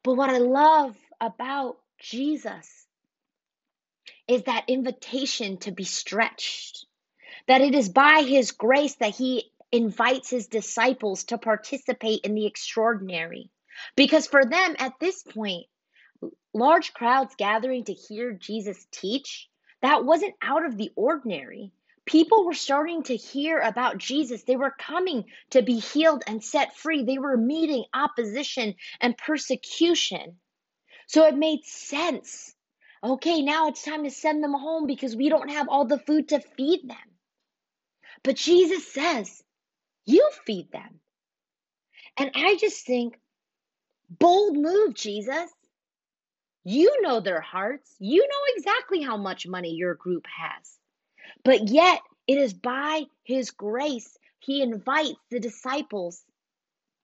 But 0.02 0.14
what 0.14 0.31
I 0.31 0.38
love 0.38 0.97
about 1.21 1.78
Jesus 1.99 2.87
is 4.28 4.45
that 4.45 4.64
invitation 4.69 5.59
to 5.59 5.71
be 5.71 5.85
stretched, 5.85 6.87
that 7.47 7.61
it 7.61 7.75
is 7.75 7.88
by 7.88 8.23
his 8.23 8.52
grace 8.52 8.95
that 8.97 9.14
he 9.14 9.50
invites 9.71 10.31
his 10.31 10.47
disciples 10.47 11.25
to 11.25 11.38
participate 11.38 12.21
in 12.25 12.35
the 12.35 12.47
extraordinary. 12.47 13.50
Because 13.95 14.26
for 14.26 14.45
them 14.45 14.76
at 14.78 14.99
this 15.00 15.23
point, 15.23 15.66
large 16.55 16.95
crowds 16.95 17.35
gathering 17.37 17.85
to 17.85 17.93
hear 17.93 18.33
Jesus 18.33 18.87
teach, 18.90 19.49
that 19.83 20.05
wasn't 20.05 20.35
out 20.40 20.64
of 20.64 20.76
the 20.76 20.90
ordinary. 20.97 21.73
People 22.06 22.44
were 22.46 22.54
starting 22.54 23.02
to 23.04 23.16
hear 23.16 23.58
about 23.58 23.98
Jesus. 23.98 24.44
They 24.44 24.56
were 24.56 24.75
coming 24.78 25.25
to 25.50 25.62
be 25.62 25.80
healed 25.80 26.22
and 26.26 26.42
set 26.42 26.76
free. 26.76 27.02
They 27.02 27.18
were 27.18 27.36
meeting 27.36 27.84
opposition 27.92 28.76
and 29.00 29.18
persecution. 29.18 30.38
So 31.08 31.26
it 31.26 31.36
made 31.36 31.64
sense. 31.64 32.54
Okay, 33.02 33.42
now 33.42 33.68
it's 33.68 33.82
time 33.82 34.04
to 34.04 34.10
send 34.10 34.42
them 34.42 34.54
home 34.54 34.86
because 34.86 35.16
we 35.16 35.28
don't 35.28 35.50
have 35.50 35.68
all 35.68 35.84
the 35.84 35.98
food 35.98 36.28
to 36.28 36.40
feed 36.56 36.88
them. 36.88 36.96
But 38.22 38.36
Jesus 38.36 38.86
says, 38.92 39.42
You 40.04 40.28
feed 40.46 40.70
them. 40.72 41.00
And 42.16 42.30
I 42.34 42.56
just 42.56 42.86
think, 42.86 43.18
bold 44.08 44.56
move, 44.56 44.94
Jesus. 44.94 45.50
You 46.64 47.02
know 47.02 47.20
their 47.20 47.40
hearts. 47.40 47.94
You 47.98 48.22
know 48.22 48.54
exactly 48.56 49.02
how 49.02 49.16
much 49.16 49.46
money 49.46 49.75
your 49.75 49.94
group 49.94 50.25
has. 50.26 50.76
But 51.47 51.69
yet, 51.69 52.00
it 52.26 52.38
is 52.38 52.53
by 52.53 53.05
His 53.23 53.53
grace, 53.53 54.19
He 54.41 54.62
invites 54.62 55.15
the 55.31 55.38
disciples 55.38 56.21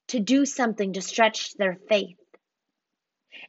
to 0.09 0.19
do 0.19 0.45
something 0.47 0.95
to 0.95 1.01
stretch 1.01 1.55
their 1.55 1.79
faith. 1.89 2.17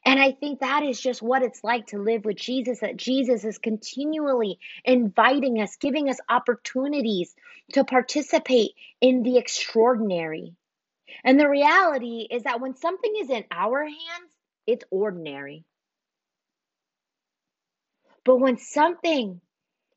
And 0.06 0.20
I 0.20 0.30
think 0.30 0.60
that 0.60 0.84
is 0.84 1.00
just 1.00 1.20
what 1.20 1.42
it's 1.42 1.64
like 1.64 1.88
to 1.88 1.98
live 1.98 2.24
with 2.24 2.36
Jesus, 2.36 2.78
that 2.78 2.96
Jesus 2.96 3.44
is 3.44 3.58
continually 3.58 4.60
inviting 4.84 5.60
us, 5.60 5.74
giving 5.80 6.08
us 6.08 6.18
opportunities 6.28 7.34
to 7.72 7.82
participate 7.82 8.70
in 9.00 9.24
the 9.24 9.36
extraordinary. 9.36 10.54
And 11.24 11.40
the 11.40 11.48
reality 11.48 12.28
is 12.30 12.44
that 12.44 12.60
when 12.60 12.76
something 12.76 13.12
is 13.20 13.30
in 13.30 13.44
our 13.50 13.82
hands, 13.82 14.32
it's 14.64 14.84
ordinary. 14.92 15.64
But 18.24 18.36
when 18.36 18.58
something 18.58 19.40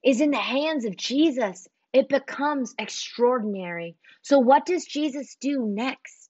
is 0.07 0.21
in 0.21 0.31
the 0.31 0.37
hands 0.37 0.85
of 0.85 0.95
Jesus, 0.95 1.67
it 1.91 2.07
becomes 2.07 2.73
extraordinary. 2.79 3.97
So, 4.21 4.39
what 4.39 4.65
does 4.65 4.85
Jesus 4.85 5.35
do 5.41 5.65
next? 5.67 6.29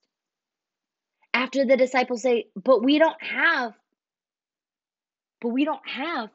After 1.32 1.64
the 1.64 1.78
disciples 1.78 2.24
say, 2.24 2.46
But 2.56 2.84
we 2.84 2.98
don't 2.98 3.22
have, 3.22 3.74
but 5.40 5.50
we 5.50 5.64
don't 5.64 5.88
have 5.88 6.30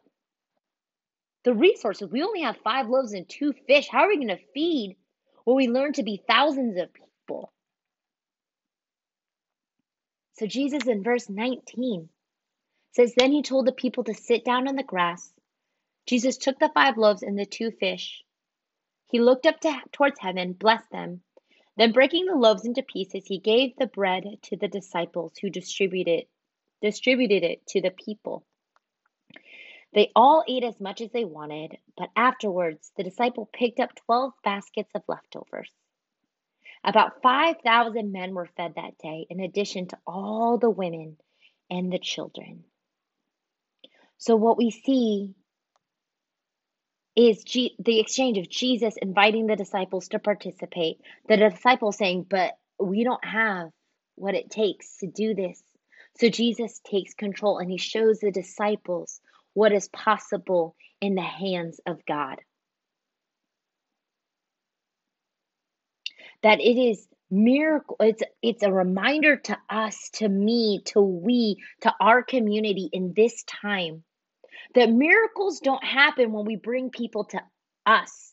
the 1.42 1.52
resources. 1.52 2.08
We 2.08 2.22
only 2.22 2.42
have 2.42 2.58
five 2.62 2.88
loaves 2.88 3.12
and 3.12 3.28
two 3.28 3.52
fish. 3.66 3.88
How 3.90 4.04
are 4.04 4.08
we 4.08 4.24
going 4.24 4.28
to 4.28 4.44
feed 4.54 4.96
what 5.42 5.56
we 5.56 5.66
learn 5.66 5.94
to 5.94 6.04
be 6.04 6.22
thousands 6.28 6.80
of 6.80 6.94
people? 6.94 7.52
So, 10.38 10.46
Jesus 10.46 10.86
in 10.86 11.02
verse 11.02 11.28
19 11.28 12.08
says, 12.92 13.14
Then 13.16 13.32
he 13.32 13.42
told 13.42 13.66
the 13.66 13.72
people 13.72 14.04
to 14.04 14.14
sit 14.14 14.44
down 14.44 14.68
on 14.68 14.76
the 14.76 14.84
grass 14.84 15.28
Jesus 16.06 16.36
took 16.36 16.58
the 16.58 16.70
five 16.74 16.96
loaves 16.96 17.22
and 17.22 17.38
the 17.38 17.46
two 17.46 17.70
fish. 17.70 18.22
He 19.06 19.20
looked 19.20 19.46
up 19.46 19.60
to, 19.60 19.80
towards 19.92 20.18
heaven, 20.18 20.52
blessed 20.52 20.90
them. 20.90 21.22
Then, 21.76 21.92
breaking 21.92 22.26
the 22.26 22.34
loaves 22.34 22.64
into 22.64 22.82
pieces, 22.82 23.26
he 23.26 23.38
gave 23.38 23.76
the 23.76 23.86
bread 23.86 24.24
to 24.42 24.56
the 24.56 24.68
disciples, 24.68 25.32
who 25.40 25.50
distributed 25.50 26.26
distributed 26.80 27.44
it 27.44 27.66
to 27.68 27.80
the 27.80 27.92
people. 27.92 28.44
They 29.94 30.10
all 30.16 30.42
ate 30.48 30.64
as 30.64 30.80
much 30.80 31.00
as 31.00 31.10
they 31.12 31.24
wanted, 31.24 31.78
but 31.96 32.10
afterwards 32.16 32.90
the 32.96 33.04
disciple 33.04 33.48
picked 33.52 33.78
up 33.78 33.94
12 34.06 34.32
baskets 34.42 34.90
of 34.94 35.02
leftovers. 35.06 35.70
About 36.82 37.22
5,000 37.22 38.10
men 38.10 38.34
were 38.34 38.48
fed 38.56 38.74
that 38.74 38.98
day, 38.98 39.26
in 39.30 39.40
addition 39.40 39.86
to 39.88 39.98
all 40.06 40.58
the 40.58 40.70
women 40.70 41.18
and 41.70 41.92
the 41.92 41.98
children. 41.98 42.64
So, 44.18 44.34
what 44.36 44.58
we 44.58 44.70
see 44.70 45.34
is 47.16 47.44
G- 47.44 47.76
the 47.78 48.00
exchange 48.00 48.38
of 48.38 48.48
Jesus 48.48 48.96
inviting 49.00 49.46
the 49.46 49.56
disciples 49.56 50.08
to 50.08 50.18
participate, 50.18 51.00
the 51.28 51.36
disciples 51.36 51.96
saying, 51.96 52.26
But 52.28 52.52
we 52.78 53.04
don't 53.04 53.24
have 53.24 53.70
what 54.14 54.34
it 54.34 54.50
takes 54.50 54.98
to 54.98 55.06
do 55.06 55.34
this. 55.34 55.62
So, 56.18 56.28
Jesus 56.28 56.80
takes 56.84 57.14
control 57.14 57.58
and 57.58 57.70
he 57.70 57.78
shows 57.78 58.20
the 58.20 58.30
disciples 58.30 59.20
what 59.54 59.72
is 59.72 59.88
possible 59.88 60.76
in 61.00 61.14
the 61.14 61.22
hands 61.22 61.80
of 61.86 62.04
God. 62.06 62.40
That 66.42 66.60
it 66.60 66.78
is 66.78 67.06
miracle 67.30 67.96
it's 67.98 68.22
it's 68.42 68.62
a 68.62 68.70
reminder 68.70 69.38
to 69.38 69.56
us 69.70 70.10
to 70.12 70.28
me 70.28 70.82
to 70.84 71.00
we 71.00 71.56
to 71.80 71.94
our 71.98 72.22
community 72.22 72.90
in 72.92 73.14
this 73.16 73.42
time 73.44 74.04
that 74.74 74.90
miracles 74.90 75.60
don't 75.60 75.84
happen 75.84 76.32
when 76.32 76.44
we 76.44 76.56
bring 76.56 76.90
people 76.90 77.24
to 77.24 77.40
us. 77.86 78.32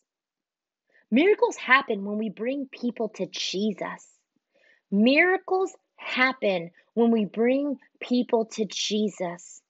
Miracles 1.12 1.58
happen 1.58 2.06
when 2.06 2.18
we 2.18 2.30
bring 2.30 2.68
people 2.72 3.10
to 3.10 3.26
jesus. 3.26 4.08
Miracles 4.92 5.76
happen 5.98 6.72
when 6.94 7.12
we 7.12 7.26
bring 7.26 7.78
people 8.00 8.46
to 8.46 8.66
jesus. 8.66 9.62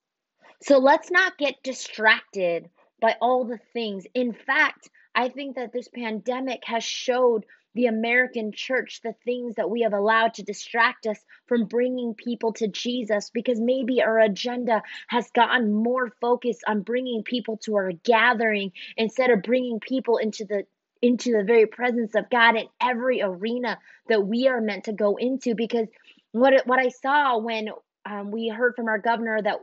So 0.61 0.77
let's 0.77 1.09
not 1.09 1.37
get 1.37 1.63
distracted 1.63 2.69
by 3.01 3.15
all 3.21 3.45
the 3.45 3.59
things. 3.73 4.05
In 4.13 4.33
fact, 4.33 4.89
I 5.15 5.29
think 5.29 5.55
that 5.55 5.71
this 5.71 5.87
pandemic 5.87 6.61
has 6.65 6.83
showed 6.83 7.45
the 7.75 7.85
American 7.85 8.51
church 8.51 9.01
the 9.03 9.13
things 9.25 9.55
that 9.55 9.69
we 9.69 9.81
have 9.81 9.93
allowed 9.93 10.33
to 10.35 10.43
distract 10.43 11.05
us 11.05 11.19
from 11.47 11.65
bringing 11.65 12.13
people 12.13 12.53
to 12.53 12.67
Jesus 12.67 13.29
because 13.31 13.59
maybe 13.59 14.01
our 14.01 14.19
agenda 14.19 14.81
has 15.07 15.29
gotten 15.31 15.71
more 15.71 16.11
focused 16.21 16.63
on 16.67 16.81
bringing 16.81 17.23
people 17.23 17.57
to 17.57 17.75
our 17.75 17.91
gathering 17.91 18.71
instead 18.97 19.29
of 19.29 19.43
bringing 19.43 19.79
people 19.79 20.17
into 20.17 20.45
the 20.45 20.63
into 21.01 21.31
the 21.31 21.43
very 21.43 21.65
presence 21.65 22.13
of 22.15 22.29
God 22.29 22.57
in 22.57 22.67
every 22.81 23.21
arena 23.21 23.79
that 24.09 24.25
we 24.25 24.47
are 24.49 24.59
meant 24.59 24.85
to 24.85 24.93
go 24.93 25.15
into. 25.15 25.55
Because 25.55 25.87
what 26.31 26.65
what 26.65 26.79
I 26.79 26.89
saw 26.89 27.37
when 27.37 27.69
um, 28.05 28.31
we 28.31 28.49
heard 28.49 28.75
from 28.75 28.87
our 28.87 28.99
governor 28.99 29.41
that 29.41 29.59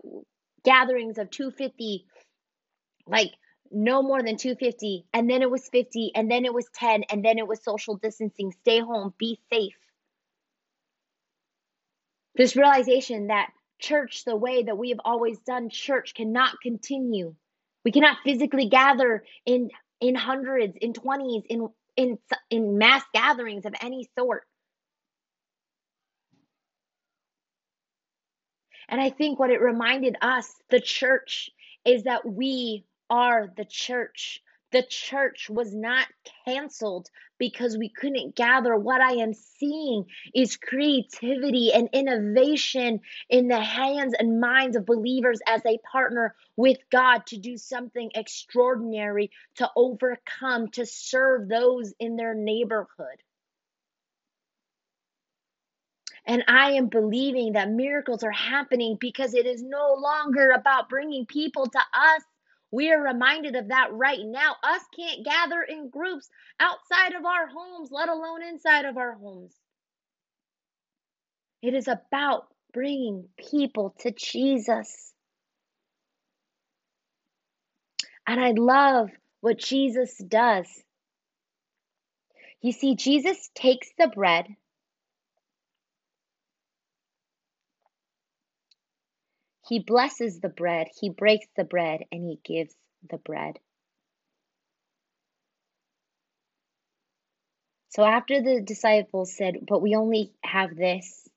gatherings 0.65 1.19
of 1.19 1.31
250 1.31 2.07
like 3.07 3.31
no 3.71 4.03
more 4.03 4.23
than 4.23 4.37
250 4.37 5.07
and 5.13 5.29
then 5.29 5.43
it 5.43 5.51
was 5.51 5.69
50 5.69 6.13
and 6.15 6.31
then 6.31 6.45
it 6.45 6.55
was 6.55 6.67
10 6.75 7.05
and 7.11 7.25
then 7.25 7.39
it 7.39 7.47
was 7.47 7.63
social 7.63 7.97
distancing. 7.97 8.53
Stay 8.63 8.81
home 8.81 9.15
be 9.19 9.39
safe. 9.53 9.77
This 12.35 12.57
realization 12.57 13.29
that 13.29 13.51
church 13.79 14.25
the 14.25 14.37
way 14.37 14.63
that 14.63 14.79
we 14.79 14.91
have 14.91 15.01
always 15.05 15.39
done 15.41 15.71
church 15.71 16.15
cannot 16.15 16.61
continue. 16.63 17.35
We 17.85 17.93
cannot 17.93 18.19
physically 18.25 18.69
gather 18.69 19.25
in 19.45 19.71
in 20.01 20.15
hundreds 20.15 20.77
in 20.81 20.93
20s 20.93 21.45
in 21.49 21.69
in 21.97 22.19
in 22.51 22.79
mass 22.79 23.03
gatherings 23.15 23.65
of 23.65 23.75
any 23.81 24.09
sort. 24.19 24.45
And 28.89 29.01
I 29.01 29.11
think 29.11 29.39
what 29.39 29.51
it 29.51 29.61
reminded 29.61 30.17
us, 30.21 30.53
the 30.71 30.81
church, 30.81 31.51
is 31.85 32.05
that 32.05 32.25
we 32.25 32.85
are 33.11 33.53
the 33.57 33.65
church. 33.65 34.43
The 34.73 34.83
church 34.83 35.49
was 35.49 35.75
not 35.75 36.07
canceled 36.45 37.09
because 37.39 37.79
we 37.79 37.89
couldn't 37.89 38.35
gather. 38.35 38.77
What 38.77 39.01
I 39.01 39.13
am 39.13 39.33
seeing 39.33 40.07
is 40.35 40.57
creativity 40.57 41.73
and 41.73 41.89
innovation 41.93 43.01
in 43.31 43.49
the 43.49 43.61
hands 43.61 44.15
and 44.19 44.41
minds 44.41 44.77
of 44.77 44.85
believers 44.85 45.41
as 45.47 45.63
they 45.63 45.79
partner 45.91 46.35
with 46.57 46.79
God 46.91 47.27
to 47.27 47.39
do 47.39 47.57
something 47.57 48.11
extraordinary, 48.15 49.31
to 49.57 49.71
overcome, 49.77 50.69
to 50.71 50.85
serve 50.85 51.49
those 51.49 51.95
in 52.01 52.17
their 52.17 52.35
neighborhood. 52.35 53.23
And 56.27 56.45
I 56.49 56.73
am 56.73 56.89
believing 56.89 57.53
that 57.53 57.71
miracles 57.71 58.25
are 58.25 58.33
happening 58.33 58.97
because 59.01 59.33
it 59.35 59.47
is 59.47 59.63
no 59.63 59.95
longer 59.95 60.51
about 60.51 60.89
bringing 60.89 61.25
people 61.25 61.67
to 61.69 61.79
us. 61.79 62.23
We 62.77 62.93
are 62.93 63.03
reminded 63.03 63.57
of 63.57 63.69
that 63.69 63.89
right 63.93 64.21
now. 64.23 64.57
Us 64.63 64.83
can't 64.95 65.25
gather 65.25 65.63
in 65.63 65.89
groups 65.89 66.29
outside 66.61 67.15
of 67.15 67.25
our 67.25 67.47
homes, 67.47 67.89
let 67.91 68.11
alone 68.11 68.43
inside 68.43 68.85
of 68.85 68.99
our 68.99 69.15
homes. 69.15 69.55
It 71.63 71.73
is 71.73 71.89
about 71.89 72.49
bringing 72.75 73.31
people 73.39 73.95
to 74.01 74.11
Jesus. 74.11 75.15
And 78.27 78.39
I 78.39 78.51
love 78.51 79.09
what 79.41 79.57
Jesus 79.57 80.15
does. 80.19 80.67
You 82.61 82.73
see, 82.73 82.95
Jesus 82.95 83.49
takes 83.55 83.89
the 83.99 84.09
bread 84.09 84.55
He 89.69 89.81
blesses 89.81 90.41
the 90.41 90.49
bread, 90.49 90.89
he 91.01 91.11
breaks 91.11 91.47
the 91.57 91.65
bread, 91.65 92.03
and 92.13 92.25
he 92.25 92.39
gives 92.45 92.75
the 93.11 93.19
bread. 93.19 93.59
So 97.89 98.05
after 98.05 98.43
the 98.43 98.61
disciples 98.61 99.37
said, 99.37 99.57
But 99.67 99.83
we 99.83 99.95
only 99.97 100.33
have 100.45 100.77
this, 100.77 101.29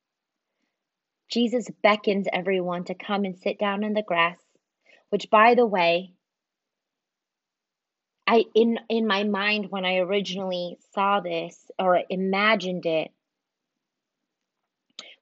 Jesus 1.30 1.70
beckons 1.82 2.28
everyone 2.32 2.84
to 2.86 2.96
come 2.96 3.24
and 3.24 3.38
sit 3.38 3.58
down 3.58 3.84
in 3.84 3.94
the 3.94 4.04
grass, 4.04 4.38
which, 5.10 5.30
by 5.30 5.56
the 5.56 5.66
way, 5.66 6.14
I 8.28 8.46
in 8.54 8.78
in 8.90 9.08
my 9.08 9.24
mind 9.24 9.72
when 9.72 9.86
I 9.86 9.98
originally 9.98 10.78
saw 10.94 11.20
this 11.20 11.72
or 11.80 12.00
imagined 12.10 12.86
it, 12.86 13.12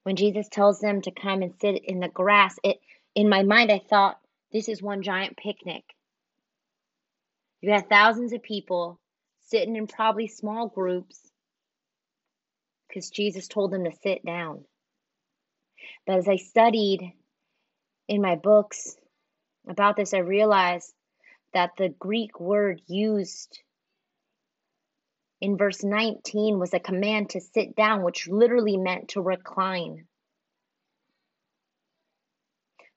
when 0.04 0.17
Jesus 0.17 0.50
tells 0.50 0.80
them 0.80 1.02
to 1.04 1.12
come 1.12 1.41
and 1.41 1.54
sit 1.62 1.84
in 1.86 2.00
the 2.00 2.10
grass, 2.10 2.58
it 2.63 2.80
in 3.17 3.30
my 3.30 3.41
mind, 3.41 3.71
I 3.71 3.80
thought 3.80 4.19
this 4.53 4.69
is 4.69 4.80
one 4.80 5.01
giant 5.01 5.38
picnic. 5.38 5.84
You 7.62 7.71
have 7.71 7.88
thousands 7.89 8.32
of 8.32 8.43
people 8.43 8.99
sitting 9.47 9.75
in 9.75 9.88
probably 9.88 10.27
small 10.27 10.67
groups 10.67 11.19
because 12.88 13.10
Jesus 13.10 13.47
told 13.47 13.71
them 13.71 13.86
to 13.86 13.91
sit 14.03 14.23
down. 14.23 14.65
But 16.06 16.19
as 16.19 16.27
I 16.27 16.36
studied 16.36 17.12
in 18.08 18.21
my 18.21 18.36
books 18.36 18.95
about 19.67 19.95
this, 19.95 20.13
I 20.13 20.19
realized 20.19 20.93
that 21.56 21.71
the 21.75 21.89
Greek 21.89 22.39
word 22.39 22.84
used 22.86 23.60
in 25.41 25.58
verse 25.58 25.84
19 25.84 26.60
was 26.60 26.75
a 26.75 26.80
command 26.80 27.32
to 27.32 27.41
sit 27.41 27.75
down, 27.75 28.03
which 28.03 28.27
literally 28.27 28.77
meant 28.77 29.10
to 29.10 29.21
recline 29.21 30.06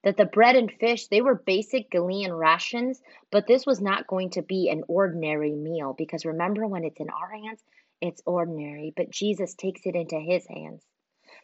that 0.03 0.17
the 0.17 0.25
bread 0.25 0.57
and 0.57 0.73
fish 0.73 1.09
they 1.09 1.21
were 1.21 1.35
basic 1.35 1.91
Galilean 1.91 2.33
rations, 2.33 3.01
but 3.31 3.47
this 3.47 3.67
was 3.67 3.81
not 3.81 4.07
going 4.07 4.31
to 4.31 4.43
be 4.43 4.69
an 4.69 4.83
ordinary 4.89 5.55
meal 5.55 5.95
because 5.97 6.25
remember 6.25 6.67
when 6.67 6.85
it's 6.85 7.01
in 7.01 7.11
our 7.11 7.31
hands, 7.31 7.63
it's 8.01 8.23
ordinary, 8.25 8.93
but 8.97 9.11
Jesus 9.11 9.55
takes 9.55 9.83
it 9.85 9.95
into 9.95 10.19
his 10.19 10.47
hands. 10.47 10.83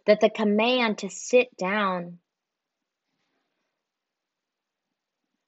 That 0.06 0.20
the 0.20 0.30
command 0.30 0.98
to 0.98 1.10
sit 1.10 1.56
down 1.56 2.18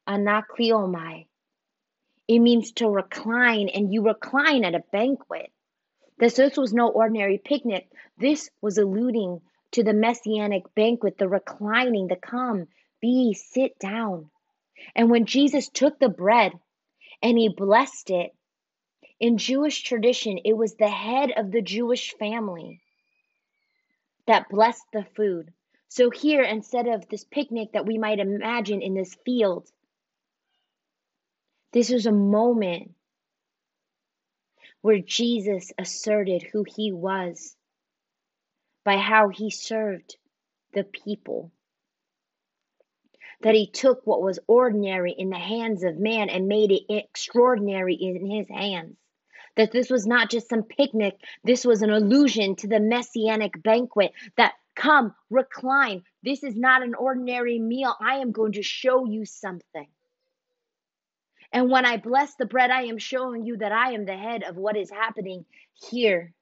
anakliomai 0.08 1.26
it 2.28 2.40
means 2.40 2.72
to 2.72 2.88
recline, 2.88 3.70
and 3.70 3.92
you 3.92 4.02
recline 4.02 4.64
at 4.64 4.74
a 4.74 4.84
banquet. 4.92 5.50
This, 6.18 6.34
this 6.34 6.58
was 6.58 6.74
no 6.74 6.88
ordinary 6.88 7.40
picnic. 7.42 7.88
This 8.18 8.50
was 8.60 8.76
alluding 8.76 9.40
to 9.72 9.82
the 9.82 9.94
messianic 9.94 10.74
banquet, 10.74 11.16
the 11.16 11.28
reclining, 11.28 12.06
the 12.06 12.16
come, 12.16 12.66
be, 13.00 13.34
sit 13.34 13.78
down. 13.78 14.30
And 14.94 15.10
when 15.10 15.26
Jesus 15.26 15.68
took 15.68 15.98
the 15.98 16.08
bread 16.08 16.52
and 17.22 17.36
he 17.36 17.48
blessed 17.48 18.10
it, 18.10 18.32
in 19.20 19.38
Jewish 19.38 19.82
tradition, 19.82 20.38
it 20.44 20.56
was 20.56 20.74
the 20.74 20.88
head 20.88 21.32
of 21.36 21.50
the 21.50 21.62
Jewish 21.62 22.14
family 22.14 22.80
that 24.26 24.48
blessed 24.48 24.84
the 24.92 25.04
food. 25.16 25.52
So 25.88 26.10
here, 26.10 26.42
instead 26.42 26.86
of 26.86 27.08
this 27.08 27.24
picnic 27.24 27.72
that 27.72 27.86
we 27.86 27.98
might 27.98 28.20
imagine 28.20 28.82
in 28.82 28.94
this 28.94 29.16
field, 29.24 29.68
this 31.72 31.90
was 31.90 32.06
a 32.06 32.12
moment 32.12 32.94
where 34.82 35.00
Jesus 35.00 35.72
asserted 35.78 36.42
who 36.42 36.64
he 36.64 36.92
was 36.92 37.56
by 38.84 38.96
how 38.96 39.28
he 39.28 39.50
served 39.50 40.16
the 40.72 40.84
people. 40.84 41.50
That 43.42 43.54
he 43.54 43.70
took 43.70 44.06
what 44.06 44.22
was 44.22 44.38
ordinary 44.46 45.12
in 45.12 45.30
the 45.30 45.38
hands 45.38 45.84
of 45.84 45.98
man 45.98 46.28
and 46.28 46.48
made 46.48 46.72
it 46.72 46.82
extraordinary 46.88 47.94
in 47.94 48.28
his 48.28 48.48
hands. 48.48 48.96
That 49.56 49.72
this 49.72 49.90
was 49.90 50.06
not 50.06 50.30
just 50.30 50.48
some 50.48 50.62
picnic, 50.62 51.18
this 51.44 51.64
was 51.64 51.82
an 51.82 51.90
allusion 51.90 52.56
to 52.56 52.68
the 52.68 52.80
messianic 52.80 53.60
banquet 53.62 54.12
that 54.36 54.54
come, 54.74 55.14
recline. 55.30 56.02
This 56.22 56.42
is 56.44 56.54
not 56.54 56.82
an 56.82 56.94
ordinary 56.94 57.58
meal. 57.58 57.94
I 58.00 58.16
am 58.18 58.32
going 58.32 58.52
to 58.52 58.62
show 58.62 59.04
you 59.04 59.24
something. 59.24 59.88
And 61.52 61.70
when 61.70 61.84
I 61.84 61.96
bless 61.96 62.34
the 62.34 62.46
bread, 62.46 62.70
I 62.70 62.82
am 62.82 62.98
showing 62.98 63.44
you 63.44 63.56
that 63.56 63.72
I 63.72 63.92
am 63.92 64.04
the 64.04 64.16
head 64.16 64.42
of 64.42 64.56
what 64.56 64.76
is 64.76 64.90
happening 64.90 65.44
here. 65.72 66.32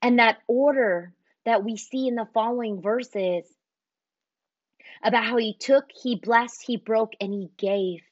And 0.00 0.20
that 0.20 0.38
order 0.46 1.12
that 1.48 1.64
we 1.64 1.78
see 1.78 2.06
in 2.06 2.14
the 2.14 2.28
following 2.34 2.82
verses 2.82 3.50
about 5.02 5.24
how 5.24 5.38
he 5.38 5.56
took, 5.58 5.86
he 6.02 6.14
blessed, 6.16 6.62
he 6.66 6.76
broke, 6.76 7.14
and 7.22 7.32
he 7.32 7.48
gave. 7.56 8.02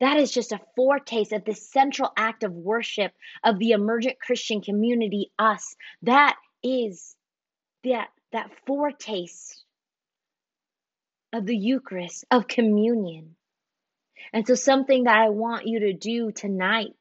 That 0.00 0.16
is 0.16 0.32
just 0.32 0.52
a 0.52 0.60
foretaste 0.74 1.32
of 1.32 1.44
the 1.44 1.54
central 1.54 2.10
act 2.16 2.44
of 2.44 2.52
worship 2.52 3.12
of 3.44 3.58
the 3.58 3.72
emergent 3.72 4.18
Christian 4.18 4.62
community, 4.62 5.30
us. 5.38 5.76
That 6.02 6.36
is 6.62 7.14
that, 7.84 8.08
that 8.32 8.50
foretaste 8.66 9.64
of 11.34 11.44
the 11.44 11.56
Eucharist, 11.56 12.24
of 12.30 12.48
communion. 12.48 13.36
And 14.32 14.46
so, 14.46 14.54
something 14.54 15.04
that 15.04 15.18
I 15.18 15.28
want 15.28 15.66
you 15.66 15.80
to 15.80 15.92
do 15.92 16.32
tonight 16.32 16.96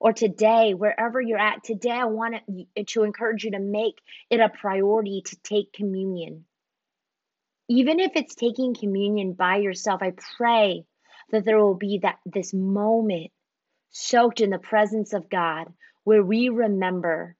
or 0.00 0.12
today, 0.12 0.74
wherever 0.74 1.20
you're 1.20 1.38
at, 1.38 1.64
today 1.64 1.90
I 1.90 2.04
want 2.04 2.36
to, 2.86 3.02
encourage 3.02 3.44
you 3.44 3.52
to 3.52 3.58
make 3.58 4.00
it 4.30 4.40
a 4.40 4.48
priority 4.48 5.22
to 5.26 5.36
take 5.42 5.72
communion. 5.72 6.44
Even 7.68 7.98
if 7.98 8.12
it's 8.14 8.34
taking 8.34 8.74
communion 8.74 9.32
by 9.32 9.56
yourself, 9.56 10.02
I 10.02 10.12
pray 10.36 10.84
that 11.30 11.44
there 11.44 11.58
will 11.58 11.74
be 11.74 12.00
that 12.02 12.18
this 12.24 12.52
moment 12.54 13.32
soaked 13.90 14.40
in 14.40 14.50
the 14.50 14.58
presence 14.58 15.12
of 15.12 15.30
God 15.30 15.72
where 16.04 16.22
we 16.22 16.48
remember 16.48 17.36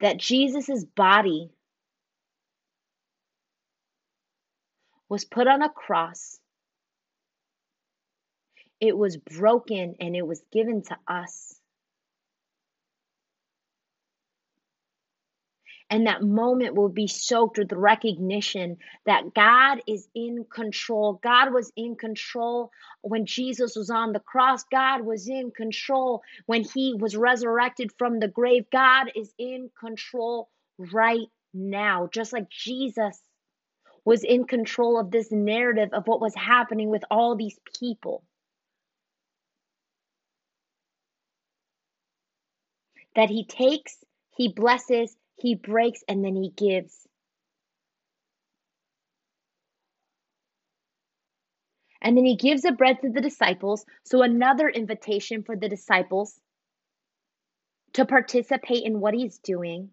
that 0.00 0.18
Jesus' 0.18 0.84
body 0.84 1.50
was 5.08 5.24
put 5.24 5.48
on 5.48 5.62
a 5.62 5.70
cross 5.70 6.38
it 8.80 8.96
was 8.96 9.16
broken 9.16 9.96
and 10.00 10.16
it 10.16 10.26
was 10.26 10.42
given 10.52 10.82
to 10.82 10.96
us. 11.06 11.54
And 15.90 16.06
that 16.06 16.22
moment 16.22 16.74
will 16.74 16.90
be 16.90 17.06
soaked 17.06 17.56
with 17.56 17.70
the 17.70 17.78
recognition 17.78 18.76
that 19.06 19.32
God 19.34 19.80
is 19.86 20.06
in 20.14 20.44
control. 20.44 21.18
God 21.22 21.52
was 21.52 21.72
in 21.76 21.96
control 21.96 22.70
when 23.00 23.24
Jesus 23.24 23.74
was 23.74 23.88
on 23.88 24.12
the 24.12 24.20
cross. 24.20 24.64
God 24.70 25.00
was 25.00 25.28
in 25.28 25.50
control 25.50 26.22
when 26.44 26.62
he 26.62 26.94
was 26.94 27.16
resurrected 27.16 27.90
from 27.96 28.20
the 28.20 28.28
grave. 28.28 28.66
God 28.70 29.10
is 29.16 29.32
in 29.38 29.70
control 29.80 30.50
right 30.78 31.28
now, 31.54 32.08
just 32.12 32.34
like 32.34 32.50
Jesus 32.50 33.18
was 34.04 34.24
in 34.24 34.44
control 34.44 34.98
of 34.98 35.10
this 35.10 35.32
narrative 35.32 35.90
of 35.94 36.06
what 36.06 36.20
was 36.20 36.34
happening 36.34 36.90
with 36.90 37.04
all 37.10 37.34
these 37.34 37.58
people. 37.78 38.22
That 43.18 43.30
he 43.30 43.44
takes, 43.44 43.96
he 44.36 44.46
blesses, 44.46 45.16
he 45.34 45.56
breaks, 45.56 46.04
and 46.08 46.24
then 46.24 46.36
he 46.36 46.52
gives. 46.56 47.04
And 52.00 52.16
then 52.16 52.24
he 52.24 52.36
gives 52.36 52.62
the 52.62 52.70
bread 52.70 52.98
to 53.02 53.10
the 53.10 53.20
disciples. 53.20 53.84
So, 54.04 54.22
another 54.22 54.68
invitation 54.68 55.42
for 55.42 55.56
the 55.56 55.68
disciples 55.68 56.38
to 57.94 58.06
participate 58.06 58.84
in 58.84 59.00
what 59.00 59.14
he's 59.14 59.38
doing. 59.38 59.90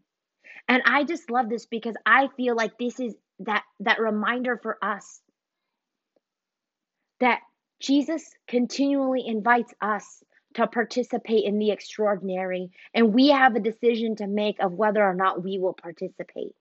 And 0.67 0.83
I 0.85 1.03
just 1.03 1.31
love 1.31 1.49
this 1.49 1.65
because 1.65 1.95
I 2.05 2.27
feel 2.37 2.55
like 2.55 2.77
this 2.77 2.99
is 2.99 3.15
that, 3.39 3.63
that 3.79 3.99
reminder 3.99 4.59
for 4.61 4.77
us 4.83 5.19
that 7.21 7.39
Jesus 7.79 8.23
continually 8.47 9.23
invites 9.25 9.73
us 9.81 10.23
to 10.55 10.67
participate 10.67 11.45
in 11.45 11.59
the 11.59 11.71
extraordinary, 11.71 12.71
and 12.93 13.13
we 13.13 13.29
have 13.29 13.55
a 13.55 13.59
decision 13.59 14.15
to 14.17 14.27
make 14.27 14.59
of 14.59 14.73
whether 14.73 15.03
or 15.03 15.13
not 15.13 15.43
we 15.43 15.59
will 15.59 15.73
participate. 15.73 16.55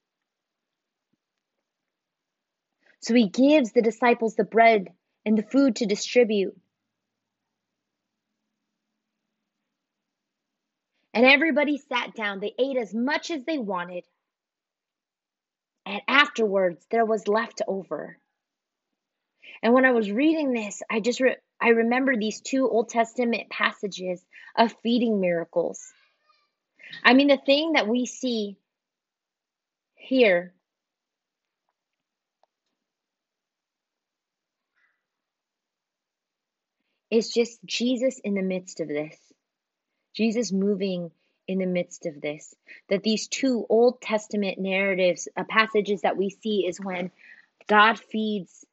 So 3.00 3.14
he 3.14 3.28
gives 3.28 3.72
the 3.72 3.82
disciples 3.82 4.34
the 4.34 4.44
bread 4.44 4.88
and 5.24 5.38
the 5.38 5.42
food 5.42 5.76
to 5.76 5.86
distribute. 5.86 6.56
And 11.12 11.24
everybody 11.24 11.78
sat 11.78 12.14
down. 12.14 12.40
They 12.40 12.54
ate 12.58 12.76
as 12.76 12.92
much 12.92 13.30
as 13.30 13.44
they 13.44 13.58
wanted. 13.58 14.04
And 15.86 16.00
afterwards, 16.08 16.84
there 16.90 17.04
was 17.04 17.28
left 17.28 17.62
over. 17.68 18.18
And 19.64 19.72
when 19.72 19.86
I 19.86 19.92
was 19.92 20.10
reading 20.10 20.52
this, 20.52 20.82
I 20.90 21.00
just 21.00 21.20
re- 21.20 21.38
I 21.58 21.68
remember 21.68 22.14
these 22.14 22.42
two 22.42 22.68
Old 22.68 22.90
Testament 22.90 23.48
passages 23.48 24.22
of 24.54 24.76
feeding 24.82 25.22
miracles. 25.22 25.82
I 27.02 27.14
mean, 27.14 27.28
the 27.28 27.38
thing 27.38 27.72
that 27.72 27.88
we 27.88 28.04
see 28.04 28.58
here 29.94 30.52
is 37.10 37.32
just 37.32 37.58
Jesus 37.64 38.20
in 38.22 38.34
the 38.34 38.42
midst 38.42 38.80
of 38.80 38.88
this. 38.88 39.16
Jesus 40.14 40.52
moving 40.52 41.10
in 41.48 41.58
the 41.58 41.66
midst 41.66 42.04
of 42.04 42.20
this. 42.20 42.54
That 42.90 43.02
these 43.02 43.28
two 43.28 43.64
Old 43.70 44.02
Testament 44.02 44.58
narratives, 44.58 45.26
uh, 45.34 45.44
passages 45.48 46.02
that 46.02 46.18
we 46.18 46.28
see, 46.28 46.66
is 46.66 46.78
when 46.78 47.10
God 47.66 47.98
feeds 47.98 48.66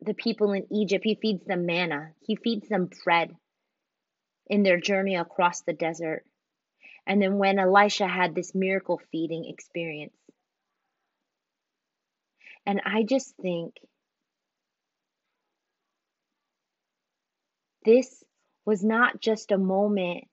the 0.00 0.14
people 0.14 0.52
in 0.52 0.66
Egypt, 0.72 1.04
he 1.04 1.14
feeds 1.14 1.44
them 1.44 1.66
manna, 1.66 2.12
he 2.20 2.36
feeds 2.36 2.68
them 2.68 2.90
bread 3.04 3.34
in 4.46 4.62
their 4.62 4.78
journey 4.78 5.16
across 5.16 5.62
the 5.62 5.72
desert. 5.72 6.24
And 7.06 7.22
then 7.22 7.38
when 7.38 7.58
Elisha 7.58 8.06
had 8.06 8.34
this 8.34 8.54
miracle 8.54 9.00
feeding 9.10 9.46
experience. 9.46 10.16
And 12.64 12.80
I 12.84 13.04
just 13.04 13.34
think 13.36 13.74
this 17.84 18.24
was 18.64 18.82
not 18.82 19.20
just 19.20 19.52
a 19.52 19.58
moment 19.58 20.24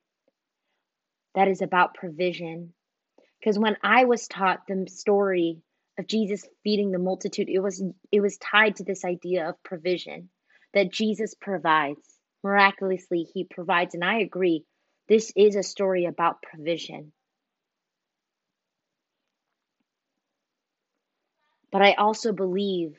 that 1.36 1.48
is 1.48 1.62
about 1.62 1.94
provision. 1.94 2.74
Because 3.40 3.60
when 3.60 3.78
I 3.84 4.06
was 4.06 4.28
taught 4.28 4.62
the 4.68 4.88
story 4.88 5.62
of 5.98 6.08
Jesus 6.08 6.46
feeding 6.64 6.92
the 6.92 7.00
multitude, 7.00 7.50
it 7.50 7.60
was 7.60 7.84
it 8.12 8.22
was 8.22 8.38
tied 8.38 8.78
to 8.78 8.84
this 8.84 9.06
idea 9.06 9.50
of 9.50 9.64
provision 9.64 10.30
that 10.74 10.92
Jesus 10.92 11.36
provides. 11.40 12.02
Miraculously, 12.44 13.26
he 13.34 13.46
provides, 13.46 13.94
and 13.94 14.04
I 14.04 14.20
agree. 14.20 14.66
This 15.08 15.32
is 15.36 15.56
a 15.56 15.64
story 15.64 16.06
about 16.06 16.42
provision. 16.42 17.14
But 21.72 21.82
I 21.82 21.94
also 21.94 22.34
believe 22.34 22.98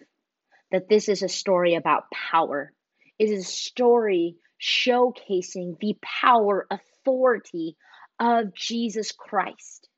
that 0.70 0.88
this 0.88 1.08
is 1.08 1.22
a 1.22 1.28
story 1.28 1.74
about 1.74 2.10
power. 2.10 2.72
It 3.18 3.30
is 3.30 3.46
a 3.46 3.48
story 3.48 4.36
showcasing 4.60 5.78
the 5.78 5.96
power, 6.02 6.66
authority 6.70 7.76
of 8.18 8.54
Jesus 8.54 9.12
Christ. 9.12 9.88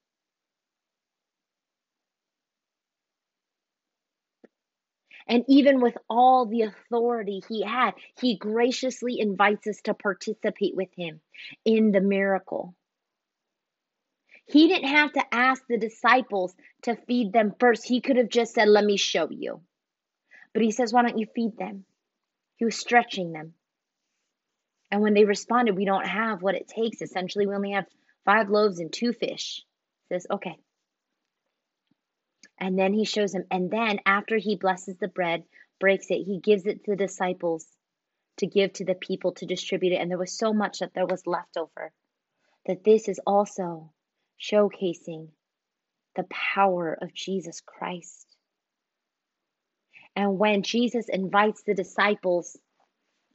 And 5.28 5.44
even 5.48 5.80
with 5.80 5.96
all 6.08 6.46
the 6.46 6.62
authority 6.62 7.42
he 7.48 7.62
had, 7.62 7.94
he 8.20 8.36
graciously 8.36 9.18
invites 9.18 9.66
us 9.66 9.80
to 9.82 9.94
participate 9.94 10.76
with 10.76 10.90
him 10.96 11.20
in 11.64 11.90
the 11.90 12.00
miracle. 12.00 12.74
He 14.46 14.68
didn't 14.68 14.88
have 14.88 15.12
to 15.14 15.34
ask 15.34 15.64
the 15.68 15.78
disciples 15.78 16.54
to 16.82 16.94
feed 16.94 17.32
them 17.32 17.54
first. 17.58 17.86
He 17.86 18.00
could 18.00 18.16
have 18.16 18.28
just 18.28 18.54
said, 18.54 18.68
Let 18.68 18.84
me 18.84 18.96
show 18.96 19.28
you. 19.28 19.62
But 20.52 20.62
he 20.62 20.70
says, 20.70 20.92
Why 20.92 21.02
don't 21.02 21.18
you 21.18 21.26
feed 21.34 21.56
them? 21.58 21.84
He 22.56 22.64
was 22.64 22.76
stretching 22.78 23.32
them. 23.32 23.54
And 24.92 25.02
when 25.02 25.14
they 25.14 25.24
responded, 25.24 25.76
We 25.76 25.84
don't 25.84 26.06
have 26.06 26.42
what 26.42 26.54
it 26.54 26.68
takes. 26.68 27.02
Essentially, 27.02 27.46
we 27.46 27.54
only 27.56 27.72
have 27.72 27.86
five 28.24 28.48
loaves 28.48 28.78
and 28.78 28.92
two 28.92 29.12
fish. 29.12 29.64
He 30.08 30.14
says, 30.14 30.28
Okay, 30.30 30.56
and 32.58 32.78
then 32.78 32.92
he 32.92 33.04
shows 33.04 33.34
him. 33.34 33.44
And 33.50 33.70
then 33.70 34.00
after 34.06 34.36
he 34.36 34.56
blesses 34.56 34.96
the 34.96 35.08
bread, 35.08 35.44
breaks 35.78 36.10
it, 36.10 36.24
he 36.24 36.38
gives 36.38 36.66
it 36.66 36.84
to 36.84 36.92
the 36.92 36.96
disciples 36.96 37.66
to 38.38 38.46
give 38.46 38.72
to 38.74 38.84
the 38.84 38.94
people 38.94 39.32
to 39.32 39.46
distribute 39.46 39.92
it. 39.92 39.96
And 39.96 40.10
there 40.10 40.18
was 40.18 40.36
so 40.36 40.52
much 40.52 40.80
that 40.80 40.94
there 40.94 41.06
was 41.06 41.26
left 41.26 41.56
over. 41.56 41.92
That 42.66 42.84
this 42.84 43.08
is 43.08 43.20
also 43.26 43.92
showcasing 44.40 45.28
the 46.16 46.24
power 46.24 46.98
of 47.00 47.14
Jesus 47.14 47.60
Christ. 47.60 48.26
And 50.16 50.38
when 50.38 50.62
Jesus 50.62 51.08
invites 51.08 51.62
the 51.62 51.74
disciples 51.74 52.56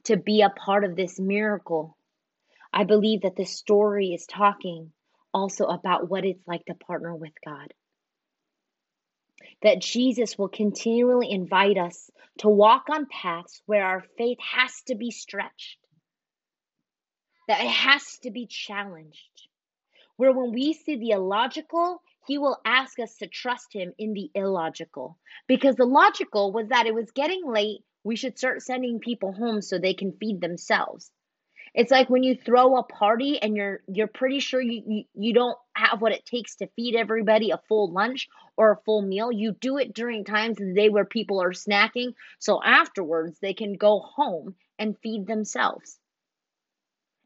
to 0.04 0.16
be 0.16 0.42
a 0.42 0.50
part 0.50 0.84
of 0.84 0.96
this 0.96 1.18
miracle, 1.18 1.96
I 2.72 2.84
believe 2.84 3.22
that 3.22 3.36
this 3.36 3.56
story 3.56 4.08
is 4.08 4.26
talking 4.26 4.92
also 5.32 5.66
about 5.66 6.10
what 6.10 6.24
it's 6.24 6.46
like 6.46 6.64
to 6.66 6.74
partner 6.74 7.14
with 7.14 7.32
God. 7.44 7.72
That 9.62 9.80
Jesus 9.80 10.36
will 10.36 10.48
continually 10.48 11.30
invite 11.30 11.78
us 11.78 12.10
to 12.38 12.48
walk 12.48 12.86
on 12.90 13.06
paths 13.06 13.62
where 13.66 13.84
our 13.84 14.02
faith 14.18 14.38
has 14.40 14.82
to 14.86 14.94
be 14.94 15.10
stretched, 15.10 15.78
that 17.48 17.60
it 17.60 17.70
has 17.70 18.18
to 18.22 18.30
be 18.30 18.46
challenged, 18.46 19.48
where 20.16 20.32
when 20.32 20.52
we 20.52 20.72
see 20.72 20.96
the 20.96 21.10
illogical, 21.10 22.02
he 22.26 22.38
will 22.38 22.58
ask 22.64 22.98
us 22.98 23.16
to 23.16 23.26
trust 23.26 23.72
him 23.72 23.92
in 23.98 24.14
the 24.14 24.30
illogical. 24.34 25.18
Because 25.46 25.76
the 25.76 25.84
logical 25.84 26.52
was 26.52 26.68
that 26.68 26.86
it 26.86 26.94
was 26.94 27.10
getting 27.12 27.42
late, 27.46 27.80
we 28.04 28.16
should 28.16 28.38
start 28.38 28.62
sending 28.62 29.00
people 29.00 29.32
home 29.32 29.62
so 29.62 29.78
they 29.78 29.94
can 29.94 30.12
feed 30.12 30.40
themselves. 30.40 31.10
It's 31.74 31.90
like 31.90 32.10
when 32.10 32.22
you 32.22 32.36
throw 32.36 32.76
a 32.76 32.82
party 32.82 33.40
and 33.40 33.56
you're 33.56 33.80
you're 33.88 34.06
pretty 34.06 34.40
sure 34.40 34.60
you, 34.60 34.82
you, 34.86 35.04
you 35.14 35.32
don't 35.32 35.56
have 35.74 36.02
what 36.02 36.12
it 36.12 36.26
takes 36.26 36.56
to 36.56 36.68
feed 36.76 36.96
everybody 36.96 37.50
a 37.50 37.60
full 37.68 37.90
lunch 37.90 38.28
or 38.56 38.72
a 38.72 38.80
full 38.84 39.00
meal. 39.00 39.32
You 39.32 39.52
do 39.52 39.78
it 39.78 39.94
during 39.94 40.24
times 40.24 40.60
of 40.60 40.66
the 40.66 40.74
day 40.74 40.90
where 40.90 41.06
people 41.06 41.40
are 41.42 41.52
snacking, 41.52 42.12
so 42.38 42.62
afterwards 42.62 43.38
they 43.40 43.54
can 43.54 43.74
go 43.74 44.00
home 44.00 44.54
and 44.78 44.98
feed 45.02 45.26
themselves. 45.26 45.98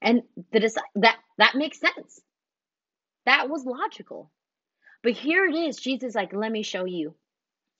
And 0.01 0.23
the 0.53 0.71
that 0.97 1.17
that 1.39 1.55
makes 1.57 1.81
sense. 1.81 2.21
That 3.25 3.51
was 3.51 3.65
logical. 3.65 4.31
But 5.03 5.13
here 5.13 5.45
it 5.45 5.55
is. 5.55 5.77
Jesus 5.77 6.15
like, 6.15 6.33
let 6.33 6.53
me 6.53 6.63
show 6.63 6.85
you. 6.85 7.17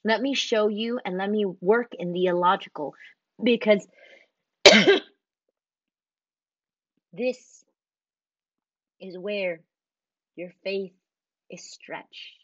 Let 0.05 0.21
me 0.21 0.35
show 0.35 0.69
you 0.69 1.01
and 1.05 1.17
let 1.17 1.31
me 1.31 1.45
work 1.61 1.93
in 1.99 2.13
the 2.13 2.27
illogical 2.27 2.95
because 3.43 3.87
this 7.17 7.65
is 9.01 9.19
where 9.19 9.61
your 10.37 10.53
faith 10.65 10.93
is 11.51 11.65
stretched. 11.65 12.35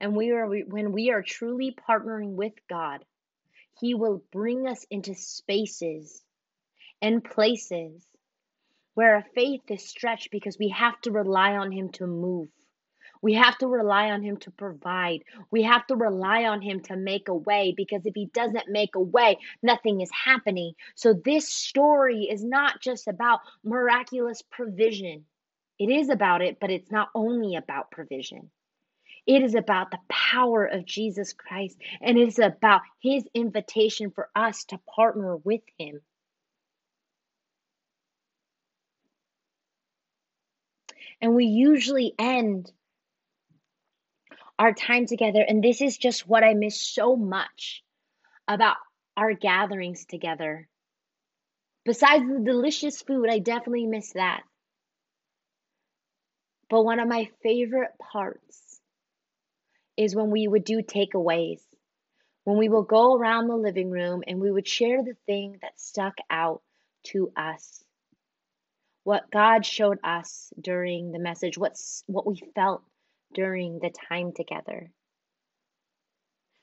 And 0.00 0.16
we 0.16 0.30
are 0.30 0.46
when 0.46 0.92
we 0.92 1.10
are 1.10 1.22
truly 1.22 1.74
partnering 1.88 2.34
with 2.34 2.54
God, 2.68 3.04
he 3.80 3.94
will 3.94 4.22
bring 4.32 4.66
us 4.66 4.84
into 4.90 5.14
spaces 5.14 6.22
and 7.00 7.24
places 7.24 8.06
where 8.94 9.16
our 9.16 9.26
faith 9.34 9.62
is 9.68 9.88
stretched 9.88 10.30
because 10.30 10.58
we 10.58 10.68
have 10.68 11.00
to 11.02 11.10
rely 11.10 11.52
on 11.56 11.72
him 11.72 11.90
to 11.90 12.06
move. 12.06 12.48
We 13.22 13.34
have 13.34 13.56
to 13.58 13.68
rely 13.68 14.10
on 14.10 14.22
Him 14.22 14.36
to 14.38 14.50
provide. 14.50 15.22
We 15.52 15.62
have 15.62 15.86
to 15.86 15.96
rely 15.96 16.44
on 16.44 16.60
Him 16.60 16.80
to 16.82 16.96
make 16.96 17.28
a 17.28 17.34
way 17.34 17.72
because 17.76 18.04
if 18.04 18.14
He 18.14 18.26
doesn't 18.26 18.68
make 18.68 18.96
a 18.96 19.00
way, 19.00 19.38
nothing 19.62 20.00
is 20.00 20.10
happening. 20.12 20.72
So, 20.96 21.14
this 21.14 21.48
story 21.48 22.24
is 22.24 22.44
not 22.44 22.82
just 22.82 23.06
about 23.06 23.40
miraculous 23.64 24.42
provision. 24.42 25.24
It 25.78 25.88
is 25.88 26.10
about 26.10 26.42
it, 26.42 26.58
but 26.60 26.70
it's 26.70 26.90
not 26.90 27.08
only 27.14 27.54
about 27.54 27.92
provision. 27.92 28.50
It 29.24 29.42
is 29.44 29.54
about 29.54 29.92
the 29.92 30.00
power 30.08 30.64
of 30.64 30.84
Jesus 30.84 31.32
Christ, 31.32 31.78
and 32.00 32.18
it 32.18 32.26
is 32.26 32.40
about 32.40 32.82
His 33.00 33.24
invitation 33.34 34.10
for 34.10 34.28
us 34.34 34.64
to 34.66 34.80
partner 34.96 35.36
with 35.36 35.62
Him. 35.78 36.00
And 41.20 41.36
we 41.36 41.44
usually 41.44 42.14
end 42.18 42.72
our 44.62 44.72
time 44.72 45.06
together. 45.06 45.44
And 45.46 45.62
this 45.62 45.80
is 45.82 45.98
just 45.98 46.28
what 46.28 46.44
I 46.44 46.54
miss 46.54 46.80
so 46.80 47.16
much 47.16 47.82
about 48.46 48.76
our 49.16 49.34
gatherings 49.34 50.04
together. 50.04 50.68
Besides 51.84 52.24
the 52.28 52.44
delicious 52.44 53.02
food, 53.02 53.26
I 53.28 53.40
definitely 53.40 53.86
miss 53.86 54.12
that. 54.12 54.42
But 56.70 56.84
one 56.84 57.00
of 57.00 57.08
my 57.08 57.28
favorite 57.42 57.90
parts 58.12 58.80
is 59.96 60.14
when 60.14 60.30
we 60.30 60.46
would 60.46 60.62
do 60.62 60.80
takeaways. 60.80 61.60
When 62.44 62.56
we 62.56 62.68
will 62.68 62.84
go 62.84 63.16
around 63.16 63.48
the 63.48 63.56
living 63.56 63.90
room 63.90 64.22
and 64.28 64.40
we 64.40 64.52
would 64.52 64.68
share 64.68 65.02
the 65.02 65.16
thing 65.26 65.58
that 65.62 65.80
stuck 65.80 66.14
out 66.30 66.62
to 67.06 67.32
us. 67.36 67.82
What 69.02 69.28
God 69.32 69.66
showed 69.66 69.98
us 70.04 70.52
during 70.60 71.10
the 71.10 71.18
message, 71.18 71.58
what's 71.58 72.04
what 72.06 72.28
we 72.28 72.40
felt 72.54 72.84
during 73.34 73.78
the 73.78 73.90
time 74.08 74.32
together. 74.32 74.90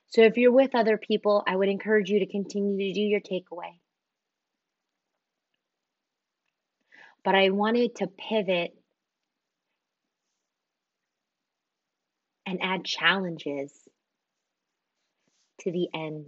So 0.08 0.22
if 0.22 0.38
you're 0.38 0.52
with 0.52 0.74
other 0.74 0.98
people, 0.98 1.44
I 1.48 1.56
would 1.56 1.70
encourage 1.70 2.10
you 2.10 2.20
to 2.20 2.26
continue 2.26 2.78
to 2.78 2.94
do 2.94 3.02
your 3.02 3.22
takeaway. 3.22 3.80
But 7.24 7.36
I 7.36 7.50
wanted 7.50 7.96
to 7.98 8.08
pivot 8.08 8.76
and 12.46 12.60
add 12.64 12.84
challenges 12.86 13.72
to 15.60 15.72
the 15.72 15.90
end. 15.94 16.26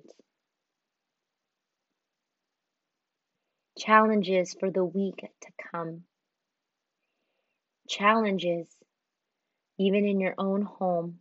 Challenges 3.79 4.55
for 4.59 4.69
the 4.69 4.85
week 4.85 5.15
to 5.17 5.51
come. 5.71 6.03
Challenges 7.89 8.67
even 9.81 10.05
in 10.05 10.19
your 10.19 10.35
own 10.37 10.61
home. 10.61 11.19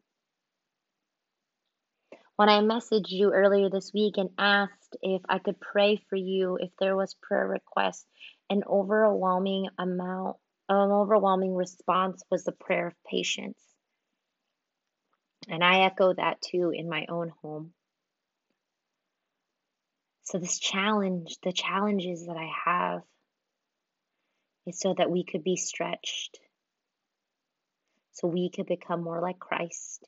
When 2.37 2.49
I 2.49 2.61
messaged 2.61 3.11
you 3.11 3.33
earlier 3.33 3.69
this 3.69 3.93
week 3.93 4.15
and 4.17 4.31
asked 4.39 4.97
if 5.03 5.23
I 5.29 5.39
could 5.39 5.61
pray 5.61 5.97
for 6.09 6.17
you, 6.17 6.57
if 6.61 6.71
there 6.79 6.97
was 6.97 7.15
prayer 7.23 7.47
requests, 7.47 8.07
an 8.49 8.63
overwhelming 8.67 9.69
amount, 9.79 10.37
an 10.69 10.91
overwhelming 10.91 11.55
response 11.55 12.23
was 12.31 12.45
the 12.45 12.53
prayer 12.53 12.89
of 12.89 12.95
patience. 13.05 13.61
And 15.49 15.63
I 15.63 15.81
echo 15.81 16.15
that 16.15 16.41
too 16.41 16.73
in 16.75 16.89
my 16.89 17.07
own 17.09 17.33
home. 17.43 17.73
So, 20.23 20.39
this 20.39 20.59
challenge, 20.59 21.39
the 21.43 21.53
challenges 21.53 22.27
that 22.27 22.37
I 22.37 22.51
have, 22.65 23.03
is 24.67 24.79
so 24.79 24.95
that 24.95 25.11
we 25.11 25.25
could 25.25 25.43
be 25.43 25.57
stretched, 25.57 26.39
so 28.13 28.29
we 28.29 28.51
can 28.51 28.65
become 28.67 29.03
more 29.03 29.21
like 29.21 29.39
Christ. 29.39 30.07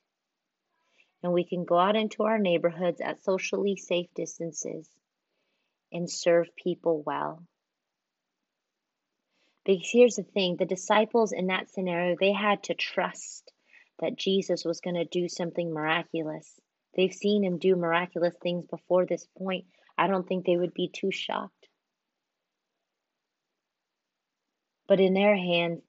And 1.23 1.33
we 1.33 1.45
can 1.45 1.65
go 1.65 1.79
out 1.79 1.97
into 1.97 2.25
our 2.25 2.39
neighborhoods 2.39 3.01
at 3.01 3.23
socially 3.23 3.77
safe 3.77 4.09
distances 4.15 4.89
and 5.93 6.11
serve 6.11 6.49
people 6.57 7.03
well. 7.05 7.45
Because 9.65 9.89
here's 9.93 10.17
the 10.17 10.25
thing 10.25 10.57
the 10.57 10.65
disciples 10.65 11.33
in 11.33 11.47
that 11.47 11.71
scenario, 11.71 12.17
they 12.19 12.33
had 12.33 12.65
to 12.65 12.75
trust 12.75 13.53
that 14.01 14.17
Jesus 14.17 14.65
was 14.65 14.81
going 14.81 14.97
to 14.97 15.05
do 15.05 15.29
something 15.29 15.73
miraculous. 15.73 16.61
They've 16.97 17.13
seen 17.13 17.45
him 17.45 17.59
do 17.59 17.77
miraculous 17.77 18.35
things 18.43 18.67
before 18.67 19.07
this 19.07 19.27
point. 19.39 19.67
I 19.97 20.09
don't 20.09 20.27
think 20.27 20.45
they 20.45 20.57
would 20.57 20.75
be 20.75 20.89
too 20.89 21.13
shocked. 21.13 21.69
But 24.89 25.01
in 25.01 25.15
their 25.15 25.37
hands, 25.37 25.81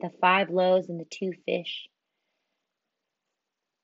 the 0.00 0.10
five 0.20 0.50
loaves 0.50 0.88
and 0.88 1.00
the 1.00 1.04
two 1.04 1.32
fish 1.46 1.88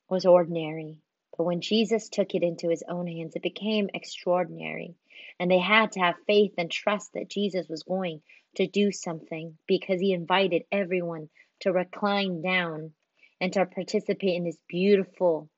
was 0.08 0.26
ordinary. 0.26 0.98
But 1.36 1.44
when 1.44 1.60
Jesus 1.60 2.08
took 2.08 2.34
it 2.34 2.42
into 2.42 2.68
his 2.68 2.82
own 2.88 3.06
hands, 3.06 3.36
it 3.36 3.42
became 3.42 3.90
extraordinary. 3.92 4.94
And 5.38 5.50
they 5.50 5.58
had 5.58 5.92
to 5.92 6.00
have 6.00 6.14
faith 6.26 6.52
and 6.56 6.70
trust 6.70 7.12
that 7.14 7.28
Jesus 7.28 7.68
was 7.68 7.82
going 7.82 8.22
to 8.56 8.66
do 8.66 8.90
something 8.90 9.58
because 9.66 10.00
he 10.00 10.12
invited 10.12 10.62
everyone 10.72 11.28
to 11.60 11.72
recline 11.72 12.42
down 12.42 12.92
and 13.40 13.52
to 13.52 13.66
participate 13.66 14.36
in 14.36 14.44
this 14.44 14.58
beautiful, 14.68 15.50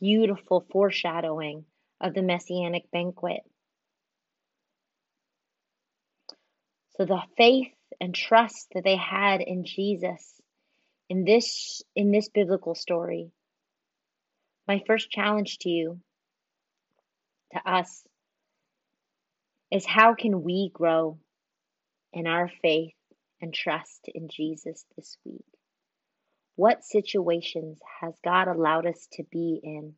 beautiful 0.00 0.64
foreshadowing 0.70 1.64
of 2.00 2.14
the 2.14 2.22
messianic 2.22 2.90
banquet. 2.92 3.40
So 6.96 7.04
the 7.04 7.20
faith 7.36 7.72
and 8.00 8.14
trust 8.14 8.68
that 8.74 8.84
they 8.84 8.96
had 8.96 9.40
in 9.40 9.64
Jesus 9.64 10.40
in 11.08 11.24
this 11.24 11.82
in 11.94 12.10
this 12.10 12.28
biblical 12.28 12.74
story. 12.74 13.30
My 14.66 14.82
first 14.86 15.10
challenge 15.10 15.58
to 15.60 15.68
you 15.68 16.00
to 17.52 17.70
us 17.70 18.04
is 19.70 19.84
how 19.84 20.14
can 20.14 20.42
we 20.42 20.70
grow 20.72 21.18
in 22.12 22.26
our 22.26 22.48
faith 22.62 22.94
and 23.40 23.52
trust 23.52 24.08
in 24.14 24.28
Jesus 24.28 24.84
this 24.96 25.18
week? 25.24 25.44
What 26.56 26.84
situations 26.84 27.78
has 28.00 28.14
God 28.24 28.48
allowed 28.48 28.86
us 28.86 29.08
to 29.14 29.24
be 29.30 29.60
in 29.62 29.94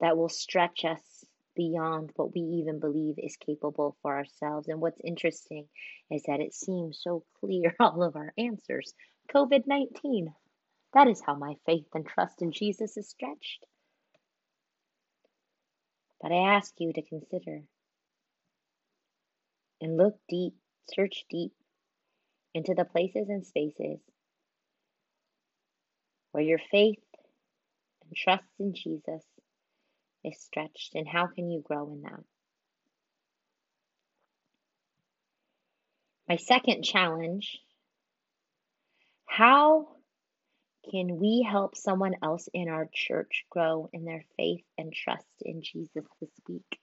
that 0.00 0.16
will 0.16 0.28
stretch 0.28 0.84
us 0.84 1.17
beyond 1.58 2.12
what 2.14 2.32
we 2.32 2.40
even 2.40 2.78
believe 2.78 3.16
is 3.18 3.36
capable 3.36 3.96
for 4.00 4.16
ourselves. 4.16 4.68
And 4.68 4.80
what's 4.80 5.00
interesting 5.04 5.66
is 6.08 6.22
that 6.22 6.40
it 6.40 6.54
seems 6.54 7.00
so 7.02 7.24
clear, 7.40 7.74
all 7.80 8.04
of 8.04 8.14
our 8.16 8.32
answers. 8.38 8.94
COVID 9.34 9.64
19. 9.66 10.32
That 10.94 11.08
is 11.08 11.20
how 11.20 11.34
my 11.34 11.56
faith 11.66 11.88
and 11.94 12.06
trust 12.06 12.40
in 12.40 12.52
Jesus 12.52 12.96
is 12.96 13.10
stretched. 13.10 13.66
But 16.22 16.32
I 16.32 16.56
ask 16.56 16.72
you 16.78 16.92
to 16.92 17.02
consider 17.02 17.62
and 19.80 19.96
look 19.96 20.14
deep, 20.28 20.54
search 20.94 21.24
deep 21.28 21.52
into 22.54 22.74
the 22.74 22.84
places 22.84 23.28
and 23.28 23.44
spaces 23.44 23.98
where 26.30 26.44
your 26.44 26.60
faith 26.70 27.02
and 28.04 28.16
trust 28.16 28.48
in 28.60 28.74
Jesus 28.74 29.24
is 30.24 30.38
stretched, 30.40 30.94
and 30.94 31.08
how 31.08 31.26
can 31.26 31.50
you 31.50 31.60
grow 31.60 31.90
in 31.92 32.02
that? 32.02 32.24
My 36.28 36.36
second 36.36 36.82
challenge 36.82 37.60
how 39.28 39.86
can 40.90 41.18
we 41.18 41.46
help 41.48 41.76
someone 41.76 42.14
else 42.22 42.48
in 42.52 42.68
our 42.68 42.88
church 42.92 43.44
grow 43.50 43.88
in 43.92 44.04
their 44.04 44.24
faith 44.36 44.64
and 44.76 44.92
trust 44.92 45.28
in 45.42 45.62
Jesus 45.62 46.04
this 46.20 46.30
week? 46.48 46.80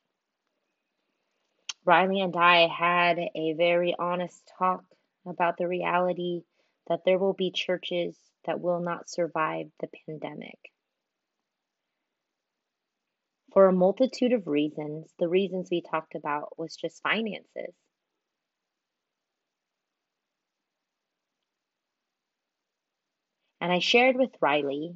Riley 1.84 2.22
and 2.22 2.36
I 2.36 2.68
had 2.68 3.20
a 3.20 3.54
very 3.58 3.94
honest 3.98 4.42
talk 4.58 4.86
about 5.26 5.58
the 5.58 5.68
reality 5.68 6.44
that 6.88 7.02
there 7.04 7.18
will 7.20 7.34
be 7.34 7.52
churches 7.52 8.16
that 8.46 8.62
will 8.62 8.80
not 8.80 9.10
survive 9.10 9.68
the 9.80 9.90
pandemic. 10.06 10.60
For 13.56 13.70
a 13.70 13.74
multitude 13.74 14.34
of 14.34 14.48
reasons, 14.48 15.14
the 15.18 15.30
reasons 15.30 15.70
we 15.72 15.80
talked 15.80 16.14
about 16.14 16.60
was 16.60 16.76
just 16.76 17.02
finances. 17.02 17.74
And 23.62 23.72
I 23.72 23.80
shared 23.80 24.18
with 24.18 24.32
Riley 24.42 24.96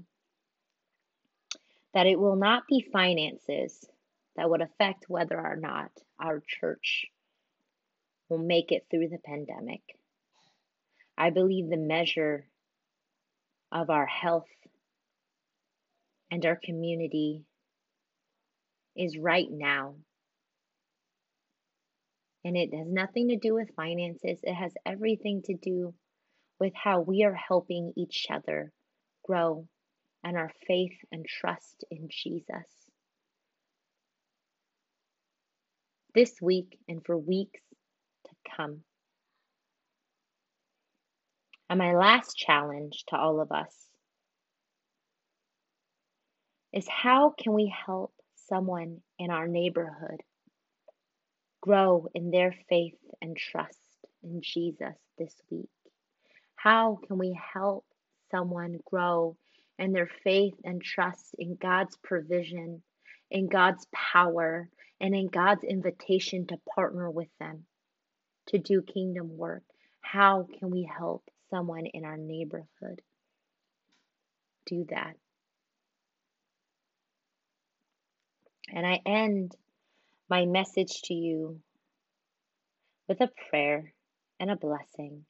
that 1.93 2.05
it 2.05 2.19
will 2.19 2.35
not 2.35 2.67
be 2.67 2.85
finances 2.91 3.89
that 4.35 4.49
would 4.49 4.61
affect 4.61 5.05
whether 5.07 5.39
or 5.39 5.55
not 5.55 5.91
our 6.19 6.43
church 6.45 7.05
will 8.27 8.39
make 8.39 8.73
it 8.73 8.87
through 8.91 9.07
the 9.07 9.19
pandemic. 9.19 9.81
I 11.17 11.29
believe 11.29 11.69
the 11.69 11.77
measure 11.77 12.45
of 13.71 13.89
our 13.89 14.05
health 14.05 14.49
and 16.29 16.45
our 16.45 16.57
community 16.61 17.45
is 18.99 19.17
right 19.17 19.47
now. 19.49 19.95
And 22.43 22.55
it 22.55 22.73
has 22.75 22.87
nothing 22.87 23.29
to 23.29 23.37
do 23.37 23.53
with 23.53 23.75
finances, 23.75 24.39
it 24.43 24.53
has 24.53 24.73
everything 24.85 25.41
to 25.45 25.55
do 25.55 25.93
with 26.59 26.73
how 26.75 26.99
we 26.99 27.23
are 27.23 27.33
helping 27.33 27.93
each 27.95 28.27
other 28.29 28.71
grow 29.25 29.67
and 30.23 30.35
our 30.35 30.51
faith 30.67 30.97
and 31.11 31.25
trust 31.25 31.85
in 31.89 32.09
Jesus. 32.09 32.67
This 36.13 36.33
week 36.41 36.77
and 36.87 37.05
for 37.05 37.17
weeks 37.17 37.61
to 38.25 38.31
come. 38.57 38.81
And 41.69 41.79
my 41.79 41.93
last 41.93 42.35
challenge 42.35 43.05
to 43.09 43.15
all 43.15 43.39
of 43.39 43.51
us 43.51 43.73
is 46.73 46.87
how 46.89 47.33
can 47.37 47.53
we 47.53 47.73
help 47.85 48.11
someone 48.49 49.01
in 49.17 49.31
our 49.31 49.47
neighborhood 49.47 50.21
grow 51.61 52.07
in 52.13 52.31
their 52.31 52.53
faith 52.67 52.97
and 53.21 53.37
trust 53.37 53.79
in 54.23 54.41
Jesus 54.41 54.95
this 55.17 55.33
week? 55.49 55.69
How 56.55 56.99
can 57.07 57.17
we 57.17 57.39
help 57.53 57.85
someone 58.31 58.79
grow 58.85 59.37
in 59.77 59.93
their 59.93 60.09
faith 60.23 60.55
and 60.63 60.81
trust 60.81 61.35
in 61.37 61.55
God's 61.55 61.95
provision, 62.03 62.81
in 63.31 63.47
God's 63.47 63.87
power, 63.93 64.69
and 64.99 65.15
in 65.15 65.27
God's 65.27 65.63
invitation 65.63 66.47
to 66.47 66.57
partner 66.75 67.09
with 67.09 67.29
them 67.39 67.65
to 68.47 68.57
do 68.57 68.81
kingdom 68.81 69.37
work? 69.37 69.63
How 70.01 70.47
can 70.59 70.69
we 70.69 70.83
help 70.97 71.23
someone 71.49 71.85
in 71.85 72.03
our 72.03 72.17
neighborhood 72.17 73.01
do 74.65 74.85
that? 74.89 75.15
And 78.73 78.85
I 78.85 79.01
end 79.05 79.55
my 80.29 80.45
message 80.45 81.01
to 81.03 81.13
you 81.13 81.59
with 83.07 83.21
a 83.21 83.29
prayer 83.49 83.93
and 84.39 84.51
a 84.51 84.55
blessing. 84.55 85.25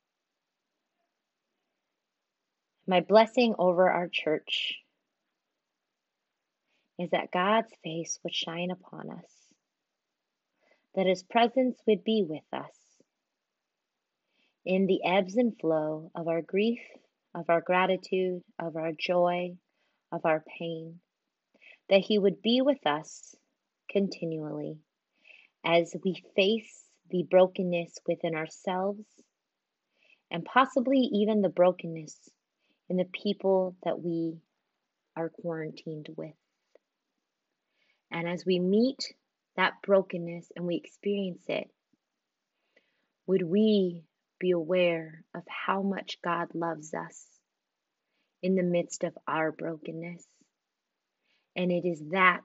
My 2.85 3.01
blessing 3.01 3.55
over 3.57 3.89
our 3.89 4.09
church 4.11 4.79
is 6.97 7.11
that 7.11 7.31
God's 7.31 7.71
face 7.83 8.19
would 8.23 8.35
shine 8.35 8.71
upon 8.71 9.09
us, 9.09 9.31
that 10.95 11.05
His 11.05 11.23
presence 11.23 11.79
would 11.87 12.03
be 12.03 12.25
with 12.27 12.43
us 12.51 12.75
in 14.65 14.85
the 14.85 14.99
ebbs 15.05 15.37
and 15.37 15.57
flow 15.57 16.11
of 16.13 16.27
our 16.27 16.41
grief, 16.41 16.81
of 17.33 17.45
our 17.49 17.61
gratitude, 17.61 18.41
of 18.59 18.75
our 18.75 18.91
joy, 18.91 19.55
of 20.11 20.25
our 20.25 20.43
pain, 20.59 20.99
that 21.89 22.01
He 22.01 22.17
would 22.17 22.41
be 22.41 22.61
with 22.61 22.85
us 22.85 23.35
continually 23.89 24.77
as 25.65 25.95
we 26.03 26.23
face 26.35 26.83
the 27.09 27.23
brokenness 27.23 27.97
within 28.07 28.35
ourselves 28.35 29.05
and 30.31 30.45
possibly 30.45 30.99
even 30.99 31.41
the 31.41 31.49
brokenness 31.49 32.29
in 32.87 32.97
the 32.97 33.05
people 33.05 33.75
that 33.83 33.99
we 33.99 34.37
are 35.15 35.29
quarantined 35.29 36.07
with. 36.15 36.35
And 38.11 38.27
as 38.27 38.45
we 38.45 38.59
meet 38.59 38.99
that 39.55 39.81
brokenness 39.83 40.51
and 40.55 40.65
we 40.65 40.75
experience 40.75 41.43
it, 41.47 41.69
would 43.27 43.43
we 43.43 44.03
be 44.39 44.51
aware 44.51 45.23
of 45.35 45.43
how 45.47 45.81
much 45.81 46.19
God 46.23 46.47
loves 46.53 46.93
us 46.93 47.25
in 48.41 48.55
the 48.55 48.63
midst 48.63 49.03
of 49.03 49.17
our 49.27 49.51
brokenness? 49.51 50.25
And 51.55 51.71
it 51.71 51.85
is 51.85 52.01
that 52.11 52.43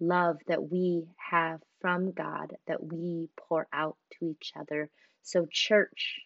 love 0.00 0.38
that 0.46 0.70
we 0.70 1.04
have 1.16 1.60
from 1.80 2.12
God 2.12 2.54
that 2.66 2.82
we 2.82 3.28
pour 3.36 3.66
out 3.72 3.96
to 4.18 4.26
each 4.26 4.52
other. 4.58 4.90
So, 5.22 5.46
church, 5.50 6.20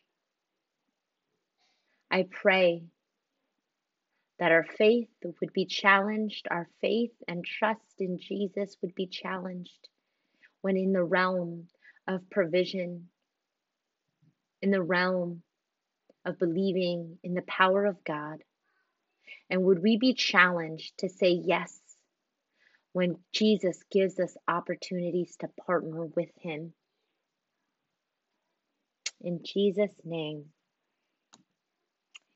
I 2.11 2.27
pray 2.31 2.85
that 4.39 4.53
our 4.53 4.65
faith 4.65 5.09
would 5.23 5.53
be 5.53 5.67
challenged, 5.67 6.47
our 6.51 6.69
faith 6.81 7.13
and 7.29 7.45
trust 7.45 8.01
in 8.01 8.19
Jesus 8.19 8.77
would 8.83 8.95
be 8.95 9.07
challenged 9.07 9.89
when 10.61 10.77
in 10.77 10.93
the 10.93 11.05
realm 11.05 11.69
of 12.07 12.29
provision, 12.31 13.09
in 14.63 14.71
the 14.71 14.83
realm 14.83 15.43
of 16.25 16.39
believing 16.39 17.19
in 17.23 17.35
the 17.35 17.43
power 17.43 17.85
of 17.85 18.03
God. 18.05 18.43
And 19.51 19.63
would 19.65 19.83
we 19.83 19.99
be 19.99 20.15
challenged 20.15 20.99
to 20.99 21.09
say 21.09 21.31
yes 21.31 21.81
when 22.95 23.19
Jesus 23.33 23.79
gives 23.91 24.19
us 24.19 24.35
opportunities 24.49 25.37
to 25.41 25.49
partner 25.67 26.07
with 26.07 26.31
Him? 26.41 26.73
In 29.21 29.41
Jesus' 29.45 29.95
name, 30.05 30.47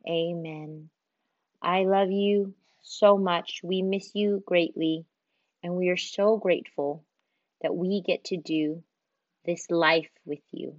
amen. 0.06 0.90
I 1.62 1.84
love 1.84 2.10
you 2.10 2.54
so 2.82 3.16
much. 3.16 3.60
We 3.62 3.82
miss 3.82 4.10
you 4.14 4.42
greatly. 4.46 5.06
And 5.62 5.74
we 5.74 5.88
are 5.88 5.96
so 5.96 6.36
grateful 6.36 7.04
that 7.62 7.74
we 7.74 8.00
get 8.00 8.24
to 8.26 8.36
do 8.36 8.82
this 9.44 9.70
life 9.70 10.10
with 10.24 10.42
you. 10.52 10.76